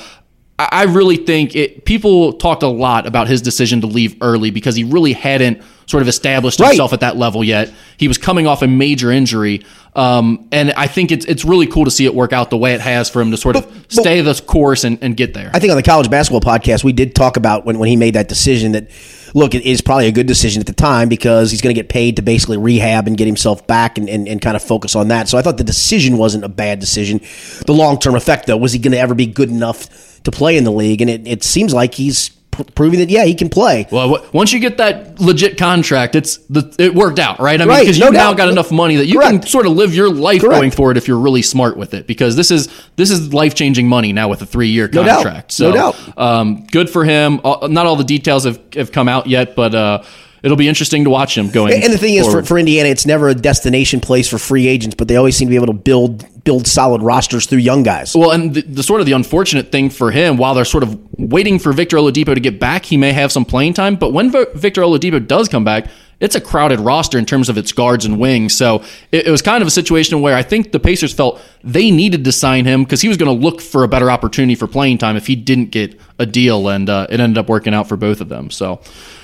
[0.59, 1.85] I really think it.
[1.85, 6.01] People talked a lot about his decision to leave early because he really hadn't sort
[6.03, 6.67] of established Right.
[6.67, 7.71] himself at that level yet.
[7.97, 9.63] He was coming off a major injury,
[9.95, 12.75] um, and I think it's it's really cool to see it work out the way
[12.75, 15.33] it has for him to sort of But- but- stay the course and, and get
[15.33, 15.49] there.
[15.51, 18.13] I think on the college basketball podcast, we did talk about when, when he made
[18.13, 18.87] that decision that,
[19.33, 21.89] look, it is probably a good decision at the time because he's going to get
[21.89, 25.09] paid to basically rehab and get himself back and, and, and kind of focus on
[25.09, 25.27] that.
[25.27, 27.19] So I thought the decision wasn't a bad decision.
[27.65, 30.57] The long term effect, though, was he going to ever be good enough to play
[30.57, 31.01] in the league?
[31.01, 33.87] And it, it seems like he's pr- proving that, yeah, he can play.
[33.91, 37.59] Well, once you get that legit contract, it's the it worked out, right?
[37.59, 38.37] I mean, because no you've now doubt.
[38.37, 40.55] got enough money that you can sort of live your life Correct.
[40.59, 42.07] going forward if you're really smart with it.
[42.07, 45.05] Because this is this is life changing money now with a three year contract.
[45.07, 45.23] No doubt.
[45.23, 45.59] contract.
[45.59, 46.17] No So, doubt.
[46.17, 47.39] Um, good for him.
[47.43, 50.03] Not all the details have, have come out yet, but uh,
[50.43, 51.83] it'll be interesting to watch him going.
[51.83, 54.95] And the thing is, for, for Indiana, it's never a destination place for free agents,
[54.95, 58.15] but they always seem to be able to build build solid rosters through young guys.
[58.15, 60.99] Well, and the, the sort of the unfortunate thing for him, while they're sort of
[61.19, 63.95] waiting for Victor Oladipo to get back, he may have some playing time.
[63.95, 65.87] But when Victor Oladipo does come back,
[66.19, 68.55] it's a crowded roster in terms of its guards and wings.
[68.55, 71.91] So it, it was kind of a situation where I think the Pacers felt they
[71.91, 74.67] needed to sign him because he was going to look for a better opportunity for
[74.67, 77.87] playing time if he didn't get a deal, and uh, it ended up working out
[77.87, 78.49] for both of them.
[78.49, 78.81] So.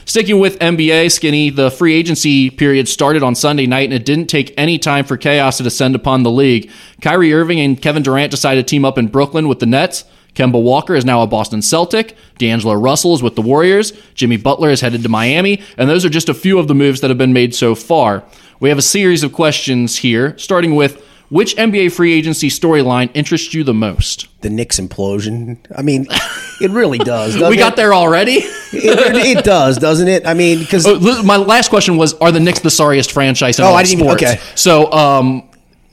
[0.07, 4.27] Sticking with NBA, Skinny, the free agency period started on Sunday night, and it didn't
[4.27, 6.71] take any time for chaos to descend upon the league.
[7.01, 10.05] Kyrie Irving and Kevin Durant decided to team up in Brooklyn with the Nets.
[10.33, 12.15] Kemba Walker is now a Boston Celtic.
[12.37, 13.91] D'Angelo Russell is with the Warriors.
[14.13, 15.61] Jimmy Butler is headed to Miami.
[15.77, 18.23] And those are just a few of the moves that have been made so far.
[18.61, 23.53] We have a series of questions here, starting with which NBA free agency storyline interests
[23.53, 24.27] you the most?
[24.41, 25.57] The Knicks implosion.
[25.75, 26.07] I mean,
[26.61, 27.35] it really does.
[27.49, 27.75] we got it?
[27.75, 28.33] there already?
[28.33, 30.25] It, it does, doesn't it?
[30.25, 33.65] I mean, because Oh, My last question was: Are the Knicks the sorriest franchise in
[33.65, 34.23] Oh, all I didn't even- sports?
[34.23, 34.41] okay.
[34.55, 35.49] So, um,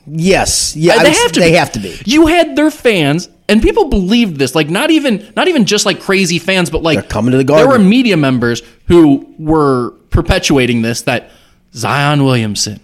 [0.07, 1.39] yes, yeah, they would- have to.
[1.39, 1.55] They be.
[1.57, 1.97] have to be.
[2.05, 4.55] You had their fans, and people believed this.
[4.55, 7.43] Like not even not even just like crazy fans, but like They're coming to the
[7.43, 11.29] garden There were media members who were perpetuating this that
[11.73, 12.79] Zion Williamson,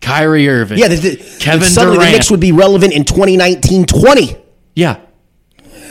[0.00, 4.38] Kyrie Irving, Yeah, the, the, Kevin suddenly Durant, the Knicks would be relevant in 2019-20.
[4.74, 4.98] yeah,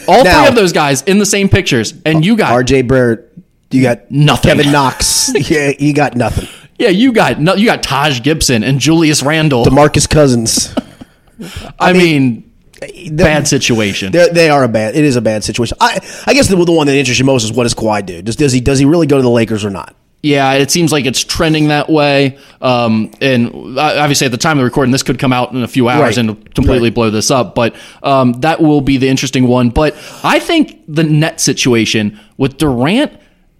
[0.07, 2.83] all Now- three of those guys in the same pictures, and you got R.J.
[2.83, 3.31] Barrett,
[3.71, 4.57] you got Nothing.
[4.57, 6.47] Kevin Knox, yeah, you got nothing.
[6.79, 9.63] yeah, you got no, you got Taj Gibson and Julius Randle.
[9.65, 10.73] Demarcus Cousins.
[11.79, 14.11] I mean, The- bad situation.
[14.11, 14.95] They are a bad.
[14.95, 15.77] It is a bad situation.
[15.79, 18.21] I, I guess the, the one that interests you most is what does Kawhi do?
[18.23, 19.95] Does, does he does he really go to the Lakers or not?
[20.21, 22.37] Yeah, it seems like it's trending that way.
[22.61, 25.67] Um, and obviously, at the time of the recording, this could come out in a
[25.67, 26.17] few hours Right.
[26.17, 26.93] and completely Right.
[26.95, 27.55] blow this up.
[27.55, 29.69] But um, that will be the interesting one.
[29.69, 33.13] But I think the net situation with Durant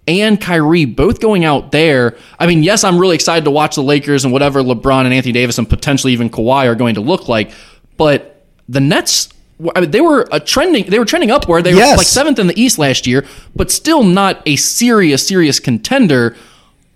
[0.06, 2.16] and Kyrie both going out there.
[2.38, 5.32] I mean, yes, I'm really excited to watch the Lakers and whatever LeBron and Anthony
[5.32, 7.52] Davis and potentially even Kawhi are going to look like.
[7.96, 9.30] But the Nets.
[9.76, 10.86] I mean, they were a trending.
[10.88, 11.64] They were trending upward.
[11.64, 11.92] They Yes.
[11.92, 16.34] were like seventh in the East last year, but still not a serious, serious contender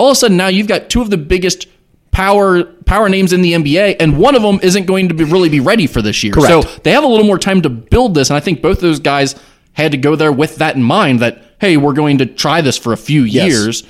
[0.04, 1.66] all of a sudden now you've got two of the biggest
[2.10, 5.48] power power names in the NBA, and one of them isn't going to be really
[5.48, 6.32] be ready for this year.
[6.32, 6.48] Correct.
[6.68, 9.00] So they have a little more time to build this, and I think both those
[9.00, 9.34] guys
[9.72, 11.20] had to go there with that in mind.
[11.20, 13.48] That hey, we're going to try this for a few Yes.
[13.48, 13.82] years.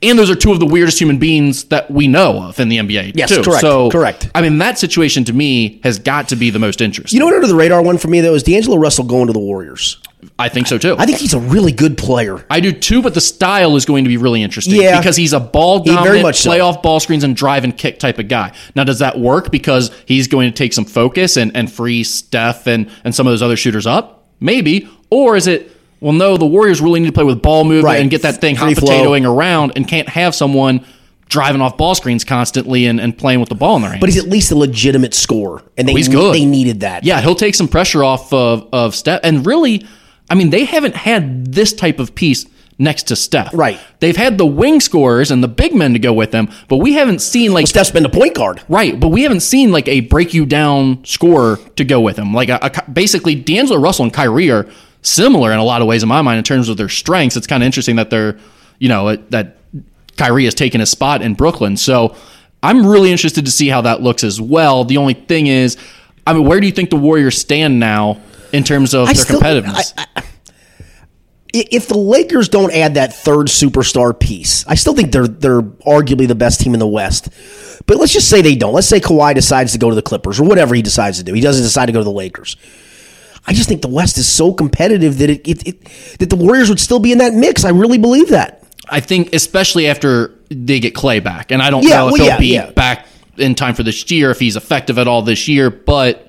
[0.00, 2.78] And those are two of the weirdest human beings that we know of in the
[2.78, 3.12] NBA.
[3.16, 3.42] Yes, too.
[3.42, 4.30] correct, So, correct.
[4.32, 7.16] I mean, that situation to me has got to be the most interesting.
[7.16, 9.32] You know what under the radar one for me though is D'Angelo Russell going to
[9.32, 9.98] the Warriors.
[10.38, 10.96] I think so too.
[10.98, 12.44] I think he's a really good player.
[12.50, 14.74] I do too, but the style is going to be really interesting.
[14.74, 14.98] Yeah.
[14.98, 16.50] because he's a ball dominant, much so.
[16.50, 18.52] play off ball screens and drive and kick type of guy.
[18.74, 22.66] Now, does that work because he's going to take some focus and, and free Steph
[22.66, 24.28] and, and some of those other shooters up?
[24.40, 24.88] Maybe.
[25.10, 28.00] Or is it, well, no, the Warriors really need to play with ball movement Right.
[28.00, 28.90] and get that thing hot Free flow.
[28.92, 30.84] potatoing around and can't have someone
[31.28, 34.00] driving off ball screens constantly and, and playing with the ball in their hands.
[34.00, 36.34] But he's at least a legitimate scorer, and oh, they he's good.
[36.34, 37.04] they needed that.
[37.04, 39.20] Yeah, he'll take some pressure off of, of Steph.
[39.22, 39.86] And really,
[40.30, 42.46] I mean, they haven't had this type of piece
[42.80, 43.52] next to Steph.
[43.54, 43.80] Right.
[44.00, 46.92] They've had the wing scorers and the big men to go with them, but we
[46.92, 48.62] haven't seen like Steph's been the point guard.
[48.68, 48.98] right.
[48.98, 52.32] But we haven't seen like a break you down scorer to go with him.
[52.34, 54.66] Like a, a, basically, D'Angelo Russell and Kyrie are
[55.02, 57.36] similar in a lot of ways in my mind in terms of their strengths.
[57.36, 58.38] It's kind of interesting that they're
[58.78, 59.56] you know that
[60.16, 61.76] Kyrie has taken a spot in Brooklyn.
[61.76, 62.14] So
[62.62, 64.84] I'm really interested to see how that looks as well.
[64.84, 65.76] The only thing is,
[66.26, 68.20] I mean, where do you think the Warriors stand now
[68.52, 69.94] in terms of I their still- competitiveness?
[69.96, 70.22] I- I-
[71.70, 76.26] if the Lakers don't add that third superstar piece, I still think they're they're arguably
[76.28, 77.28] the best team in the West.
[77.86, 78.74] But let's just say they don't.
[78.74, 81.32] Let's say Kawhi decides to go to the Clippers or whatever he decides to do.
[81.32, 82.56] He doesn't decide to go to the Lakers.
[83.46, 85.84] I just think the West is so competitive that it, it, it
[86.18, 87.64] that the Warriors would still be in that mix.
[87.64, 88.62] I really believe that.
[88.90, 92.22] I think, especially after they get Clay back, and I don't Yeah, know if well,
[92.22, 92.70] he'll yeah, be yeah.
[92.72, 93.06] back
[93.36, 96.27] in time for this year, if he's effective at all this year, but.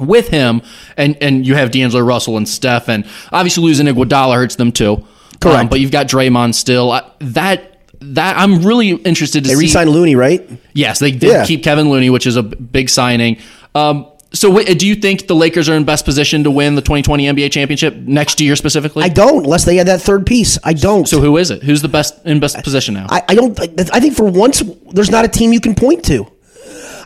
[0.00, 0.62] With him,
[0.96, 5.04] and and you have D'Angelo Russell and Steph, and obviously losing Iguodala hurts them too.
[5.40, 5.58] Correct.
[5.60, 6.90] Um, but you've got Draymond still.
[6.90, 7.68] I, that
[8.00, 9.60] that I'm really interested to They see.
[9.60, 10.48] re-signed Looney, right?
[10.72, 11.44] Yes, they did Yeah.
[11.44, 13.36] keep Kevin Looney, which is a big signing.
[13.74, 17.26] Um, so, do you think the Lakers are in best position to win the 2020
[17.26, 19.04] NBA championship next year specifically?
[19.04, 20.58] I don't, unless they add that third piece.
[20.64, 21.06] I don't.
[21.06, 21.62] so, who is it?
[21.62, 23.06] Who's the best in best position now?
[23.10, 23.60] I, I don't.
[23.92, 24.62] I think for once,
[24.92, 26.26] there's not a team you can point to.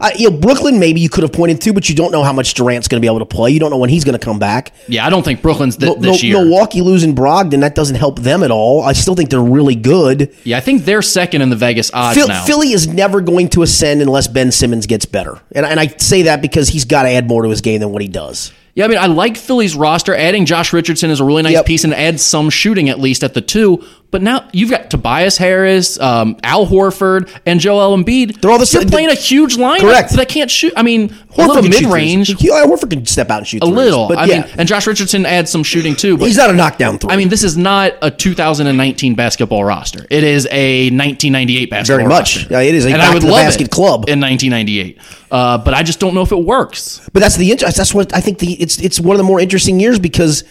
[0.01, 2.33] Uh, you know, Brooklyn maybe you could have pointed to, but you don't know how
[2.33, 3.51] much Durant's going to be able to play.
[3.51, 4.73] You don't know when he's going to come back.
[4.89, 6.35] yeah, I don't think Brooklyn's th- this year.
[6.39, 8.83] Milwaukee losing Brogdon that doesn't help them at all.
[8.83, 10.35] I still think they're really good.
[10.45, 12.45] yeah, I think they're second in the Vegas odds Phil, now.
[12.45, 16.23] Philly is never going to ascend unless Ben Simmons gets better, and, and I say
[16.23, 18.53] that because he's got to add more to his game than what he does.
[18.75, 20.15] yeah, I mean, I like Philly's roster.
[20.15, 21.67] Adding Josh Richardson is a really nice Yep.
[21.67, 23.85] piece and adds some shooting at least at the two.
[24.17, 28.41] But now you've got Tobias Harris, um, Al Horford, and Joel Embiid.
[28.41, 28.81] They're all the same.
[28.81, 30.13] You're same- playing a huge lineup Correct.
[30.13, 30.73] that can't shoot.
[30.75, 33.67] I mean, Horford Horford can shoot mid range, Horford can step out and shoot a
[33.67, 34.09] threes, little.
[34.09, 36.17] but I yeah, mean, and Josh Richardson adds some shooting too.
[36.17, 37.11] But he's not a knockdown three.
[37.13, 40.07] I mean, this is not a 2019 basketball roster.
[40.09, 41.97] It is a 1998 basketball.
[41.99, 42.37] Very much.
[42.39, 42.55] roster.
[42.55, 44.09] Yeah, it is a and I would love basket it club.
[44.09, 44.99] in 1998.
[45.31, 47.07] Uh, but I just don't know if it works.
[47.13, 47.77] But that's the interest.
[47.77, 48.39] That's what I think.
[48.39, 50.43] The it's it's one of the more interesting years because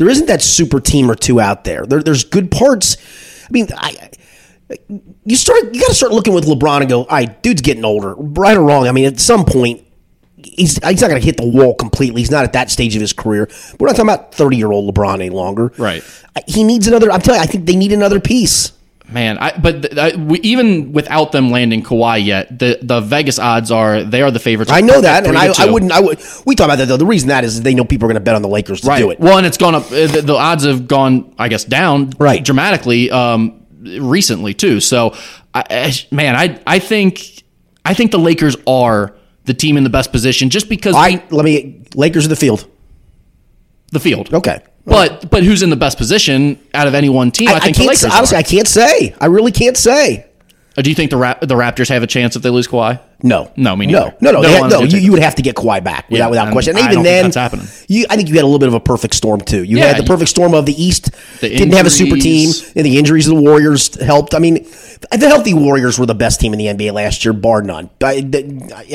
[0.00, 1.84] there isn't that super team or two out there.
[1.84, 2.96] there there's good parts.
[3.46, 4.08] I mean, I
[5.26, 7.84] you start you got to start looking with LeBron and go, all right, dude's getting
[7.84, 8.88] older, right or wrong.
[8.88, 9.84] I mean, at some point.
[10.42, 12.22] He's, he's not going to hit the wall completely.
[12.22, 13.46] He's not at that stage of his career.
[13.78, 15.70] We're not talking about 30 year old LeBron any longer.
[15.76, 16.02] Right.
[16.46, 17.12] He needs another.
[17.12, 18.72] I'm telling you, I think they need another piece.
[19.12, 23.40] Man, I, but th- I, we, even without them landing Kawhi yet, the, the Vegas
[23.40, 24.70] odds are they are the favorites.
[24.70, 25.90] I know that, and I, I wouldn't.
[25.90, 26.20] I would.
[26.46, 26.96] We talk about that though.
[26.96, 28.86] The reason that is they know people are going to bet on the Lakers to
[28.86, 28.98] right.
[29.00, 29.18] do it.
[29.18, 29.86] Well, and it's gone up.
[29.86, 32.44] uh, The, the odds have gone, I guess, down Right.
[32.44, 34.78] dramatically um, recently too.
[34.78, 35.16] So,
[35.52, 37.42] I, man, I I think
[37.84, 41.24] I think the Lakers are the team in the best position just because we- I
[41.30, 42.64] let me Lakers in the field.
[43.90, 44.32] the field.
[44.32, 44.62] Okay.
[44.84, 47.48] But but who's in the best position out of any one team?
[47.48, 48.14] I, I, I think can't the Lakers.
[48.16, 48.36] honestly.
[48.38, 49.14] I can't say.
[49.20, 50.26] I really can't say.
[50.82, 53.00] Do you think the Rap- the Raptors have a chance if they lose Kawhi?
[53.22, 54.16] No, No, me no, neither.
[54.20, 54.40] no, no.
[54.40, 56.76] No one's no you, you would have to get Kawhi back without, Yeah, without question.
[56.78, 57.66] And even then, that's happening.
[57.86, 59.62] You, I think you had a little bit of a perfect storm too.
[59.62, 61.10] You Yeah, had the perfect storm of the East.
[61.40, 64.34] The didn't have a super team, and the injuries of the Warriors helped.
[64.34, 64.54] I mean,
[65.10, 67.90] the healthy Warriors were the best team in the NBA last year, bar none.
[68.02, 68.24] I,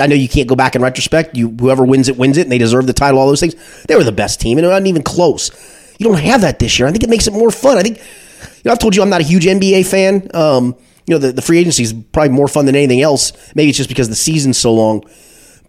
[0.02, 1.36] I know you can't go back in retrospect.
[1.36, 3.20] You whoever wins it wins it, and they deserve the title.
[3.20, 3.56] All those things.
[3.86, 5.52] They were the best team, and it wasn't even close.
[6.00, 6.88] You don't have that this year.
[6.88, 7.78] I think it makes it more fun.
[7.78, 7.98] I think.
[8.00, 10.30] You know, I've told you I'm not a huge NBA fan.
[10.34, 10.76] Um,
[11.08, 13.32] you know, the, the free agency is probably more fun than anything else.
[13.56, 15.04] Maybe it's just because the season's so long.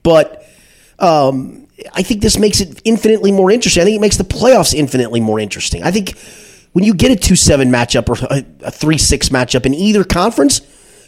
[0.03, 0.47] But
[0.99, 3.82] um, I think this makes it infinitely more interesting.
[3.82, 5.82] I think it makes the playoffs infinitely more interesting.
[5.82, 6.16] I think
[6.72, 10.61] when you get a 2 7 matchup or a 3 6 matchup in either conference,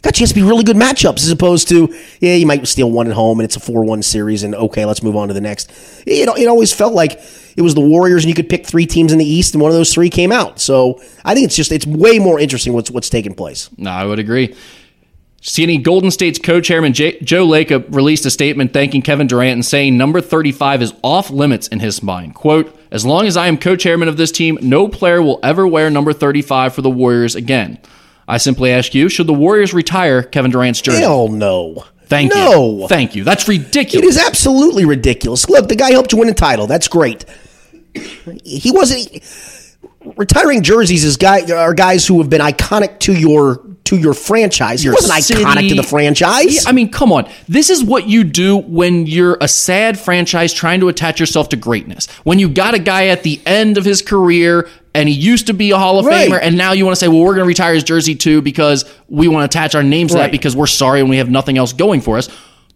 [0.03, 2.91] got a chance to be really good matchups as opposed to, yeah, you might steal
[2.91, 5.35] one at home and it's a 4 1 series and okay, let's move on to
[5.35, 5.71] the next.
[6.07, 7.21] It, it always felt like
[7.57, 9.71] it was the Warriors and you could pick three teams in the East and one
[9.71, 10.61] of those three came out.
[10.61, 13.71] So I think it's just, it's way more interesting what's, what's taking place.
[13.77, 14.55] No, I would agree.
[15.41, 19.97] CNE Golden State's co-chairman J- Joe Lacob released a statement thanking Kevin Durant and saying
[19.97, 22.35] number 35 is off limits in his mind.
[22.35, 25.91] Quote, as long as I am co-chairman of this team, no player will ever wear
[25.91, 27.79] number 35 for the Warriors again.
[28.29, 31.01] I simply ask you, should the Warriors retire Kevin Durant's jersey?
[31.01, 31.85] Hell no.
[32.05, 32.83] Thank no.
[32.83, 32.89] you.
[32.89, 33.25] Thank you.
[33.25, 34.05] That's ridiculous.
[34.05, 35.49] It is absolutely ridiculous.
[35.49, 36.67] Look, the guy helped you win a title.
[36.67, 37.25] That's great.
[38.45, 39.23] He wasn't
[40.17, 43.57] retiring jerseys is guy are guys who have been iconic to your
[43.89, 44.85] to your franchise.
[44.85, 45.43] Your he wasn't city.
[45.45, 46.55] iconic to the franchise.
[46.55, 47.29] Yeah, I mean, come on.
[47.49, 51.57] This is what you do when you're a sad franchise trying to attach yourself to
[51.57, 52.07] greatness.
[52.25, 55.55] When you got a guy at the end of his career and he used to
[55.55, 56.31] be a Hall of Right.
[56.31, 58.43] Famer, and now you want to say, well, we're going to retire his jersey too
[58.43, 61.31] because we want to attach our names to that because we're sorry and we have
[61.31, 62.29] nothing else going for us.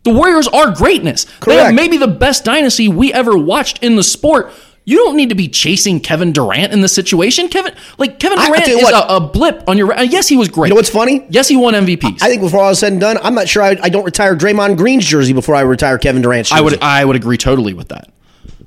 [0.04, 1.24] The Warriors are greatness.
[1.24, 1.74] They are Correct.
[1.74, 4.50] maybe the best dynasty we ever watched in the sport.
[4.84, 7.48] You don't need to be chasing Kevin Durant in this situation.
[7.48, 8.94] Kevin, like Kevin I- I Durant is what.
[8.94, 9.92] a, a blip on your.
[9.92, 10.68] Uh, yes, he was great.
[10.68, 11.24] You know what's funny?
[11.30, 12.20] Yes, he won MVPs.
[12.20, 14.34] I think before all is said and done, I'm not sure I, I don't retire
[14.34, 16.58] Draymond Green's jersey before I retire Kevin Durant's jersey.
[16.58, 18.12] I would I would agree totally with that.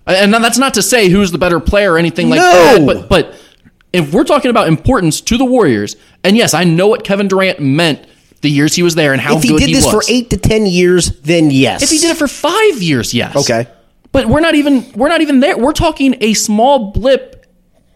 [0.08, 2.44] And that's not to say who's the better player or anything like No.
[2.44, 2.86] that.
[2.86, 3.36] But but
[3.92, 7.60] if we're talking about importance to the Warriors, and yes, I know what Kevin Durant
[7.60, 8.06] meant
[8.42, 10.06] the years he was there and how if he did he this was.
[10.06, 11.82] for eight to ten years, then yes.
[11.82, 13.36] if he did it for five years, yes.
[13.36, 13.68] Okay.
[14.16, 15.58] But we're not even we're not even there.
[15.58, 17.46] We're talking a small blip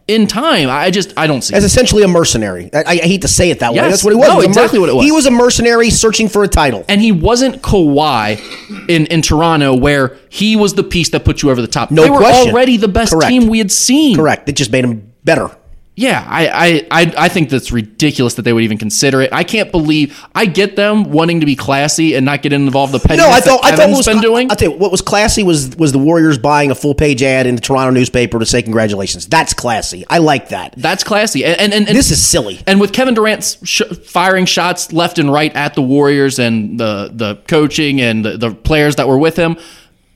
[0.05, 0.69] in time.
[0.69, 1.55] I just I don't see.
[1.55, 1.67] as it.
[1.67, 2.69] essentially a mercenary.
[2.73, 3.79] I, I hate to say it that way.
[3.79, 4.27] That's what he was.
[4.27, 5.05] No, was exactly what it was.
[5.05, 6.83] He was a mercenary searching for a title.
[6.89, 8.37] and he wasn't Kawhi
[8.89, 11.89] in, in Toronto, where he was the piece that put you over the top.
[11.89, 12.51] No they were question.
[12.51, 13.29] already the best Correct.
[13.29, 14.17] team we had seen.
[14.17, 14.49] Correct.
[14.49, 15.55] It just made him better.
[15.99, 19.33] Yeah, I, I, I, I think that's ridiculous that they would even consider it.
[19.33, 23.01] I can't believe I get them wanting to be classy and not get involved in
[23.01, 24.49] the pettiness No, I thought that I thought what was been doing.
[24.49, 27.47] I'll tell you what was classy was was the Warriors buying a full page ad
[27.47, 29.27] in the Toronto newspaper to say congratulations.
[29.27, 30.05] That's classy.
[30.09, 30.73] I like that.
[30.77, 31.43] That's classy.
[31.43, 32.61] And, and, and, and This is silly.
[32.65, 37.11] And with Kevin Durant sh- firing shots left and right at the Warriors and the
[37.13, 39.57] the coaching and the, the players that were with him,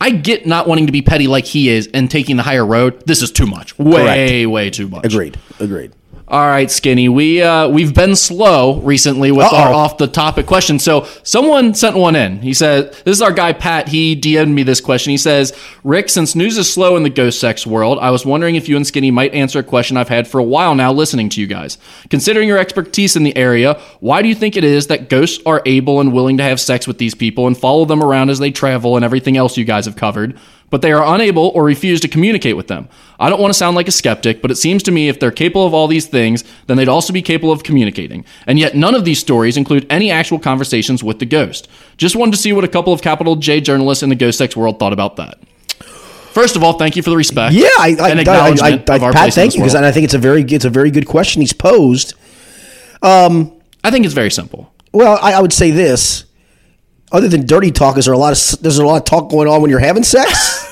[0.03, 3.03] I get not wanting to be petty like he is and taking the higher road.
[3.05, 3.79] This is too much.
[3.79, 5.05] Way, way too much.
[5.05, 5.39] Agreed.
[5.61, 5.93] Agreed.
[6.25, 7.09] All right, Skinny.
[7.09, 9.57] We uh, we've been slow recently with Uh-oh.
[9.57, 10.79] our off the topic question.
[10.79, 12.41] So someone sent one in.
[12.41, 13.89] He said, "This is our guy Pat.
[13.89, 15.11] He DM'd me this question.
[15.11, 15.53] He says,
[15.83, 18.77] Rick, since news is slow in the ghost sex world, I was wondering if you
[18.77, 21.45] and Skinny might answer a question I've had for a while now, listening to you
[21.45, 21.77] guys.
[22.09, 25.61] Considering your expertise in the area, why do you think it is that ghosts are
[25.65, 28.49] able and willing to have sex with these people and follow them around as they
[28.51, 30.39] travel and everything else you guys have covered?"
[30.73, 32.89] But they are unable or refuse to communicate with them.
[33.19, 35.29] I don't want to sound like a skeptic, but it seems to me if they're
[35.29, 38.25] capable of all these things, then they'd also be capable of communicating.
[38.47, 41.67] And yet none of these stories include any actual conversations with the ghost.
[41.97, 44.57] Just wanted to see what a couple of capital J journalists in the ghost sex
[44.57, 45.37] world thought about that.
[46.31, 47.53] First of all, thank you for the respect.
[47.53, 49.55] Yeah, I, I, and I, acknowledgement I, I, of our Pat, place in thank this
[49.57, 49.85] you because world.
[49.85, 52.15] I think it's a very it's a very good question he's posed.
[53.03, 54.73] Um, I think it's very simple.
[54.91, 56.25] Well, I, I would say this.
[57.11, 59.47] Other than dirty talk, is there a lot of there's a lot of talk going
[59.47, 60.62] on when you're having sex?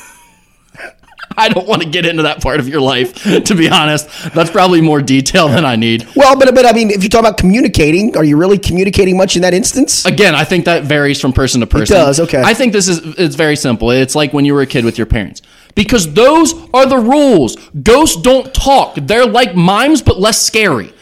[1.37, 4.07] I don't want to get into that part of your life, to be honest.
[4.33, 6.07] That's probably more detail than I need.
[6.15, 9.35] well, but but I mean, if you talk about communicating, are you really communicating much
[9.35, 10.05] in that instance?
[10.05, 11.95] Again, I think that varies from person to person.
[11.95, 12.41] does, okay.
[12.41, 13.91] I think this is it's very simple.
[13.91, 15.41] It's like when you were a kid with your parents.
[15.73, 17.55] Because those are the rules.
[17.81, 18.95] Ghosts don't talk.
[18.95, 20.93] They're like mimes but less scary.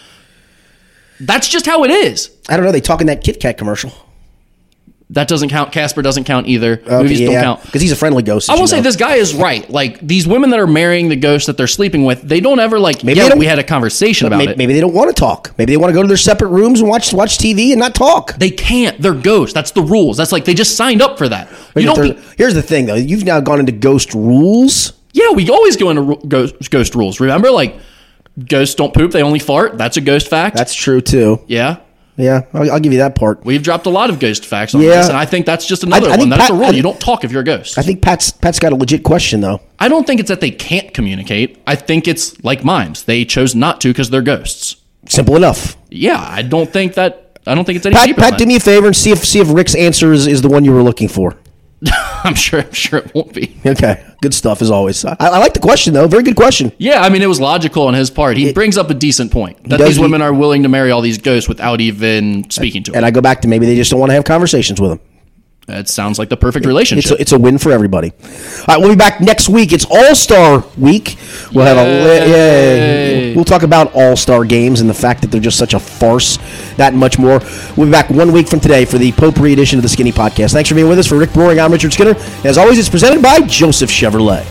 [1.19, 2.30] That's just how it is.
[2.47, 2.71] I don't know.
[2.71, 3.91] They talk in that Kit Kat commercial.
[5.12, 5.72] That doesn't count.
[5.72, 6.84] Casper doesn't count either.
[6.88, 7.64] Movies don't count.
[7.64, 8.47] because he's a friendly ghost.
[8.47, 9.68] I will you say this guy is right.
[9.68, 12.78] Like these women that are marrying the ghosts that they're sleeping with, they don't ever
[12.80, 13.03] like.
[13.03, 14.57] Maybe yeah, we had a conversation about Maybe, it.
[14.60, 15.55] maybe they don't want to talk.
[15.57, 17.95] Maybe they want to go to their separate rooms and watch watch TV and not
[17.95, 18.36] talk.
[18.36, 19.01] They can't.
[19.01, 19.53] They're ghosts.
[19.55, 20.16] That's the rules.
[20.16, 21.49] That's like they just signed up for that.
[21.49, 22.07] You Here's don't.
[22.10, 22.93] the- Be, Here's the thing, though.
[22.93, 24.93] You've now gone into ghost rules.
[25.14, 27.20] Yeah, we always go into ru- ghost, ghost rules.
[27.20, 27.76] Remember, like
[28.47, 29.76] ghosts don't poop; they only fart.
[29.80, 30.55] That's a ghost fact.
[30.55, 31.41] That's true too.
[31.47, 31.78] yeah.
[32.20, 33.45] Yeah, I'll, I'll give you that part.
[33.45, 34.89] We've dropped a lot of ghost facts on Yeah.
[34.97, 36.28] this, and I think that's just another I one.
[36.30, 36.65] That's Pat- a rule.
[36.65, 37.78] I- you don't talk if you're a ghost.
[37.78, 39.61] I think Pat's Pat's got a legit question though.
[39.80, 41.61] I don't think it's that they can't communicate.
[41.65, 43.03] I think it's like mimes.
[43.03, 44.76] They chose not to because they're ghosts.
[45.07, 45.78] Simple enough.
[45.89, 47.39] Yeah, I don't think that.
[47.47, 48.15] I don't think it's any Pat.
[48.17, 50.49] Pat, do me a favor and see if see if Rick's answer is, is the
[50.49, 51.36] one you were looking for.
[52.23, 52.59] I'm sure.
[52.61, 53.55] I'm sure it won't be.
[53.65, 55.03] Okay, good stuff as always.
[55.05, 56.07] I, I like the question though.
[56.07, 56.71] Very good question.
[56.77, 58.36] Yeah, I mean, it was logical on his part.
[58.38, 61.01] He brings up a decent point that these he- women are willing to marry all
[61.01, 62.97] these ghosts without even speaking to them.
[62.97, 64.99] And I go back to maybe they just don't want to have conversations with him.
[65.70, 67.17] That sounds like the perfect It's relationship.
[67.20, 68.11] a, it's a win for everybody.
[68.22, 69.72] All right, we'll be back next week.
[69.72, 71.15] It's All Star Week.
[71.53, 73.36] We'll have a li- Yay.
[73.36, 76.38] We'll talk about All Star games and the fact that they're just such a farce.
[76.78, 77.39] That and much more.
[77.78, 80.53] We'll be back one week from today for the Potpourri edition of the Skinny Podcast.
[80.53, 81.07] Thanks for being with us.
[81.07, 82.15] For Rick Broering, I'm Richard Skinner.
[82.43, 84.45] As always, it's presented by Joseph Chevrolet.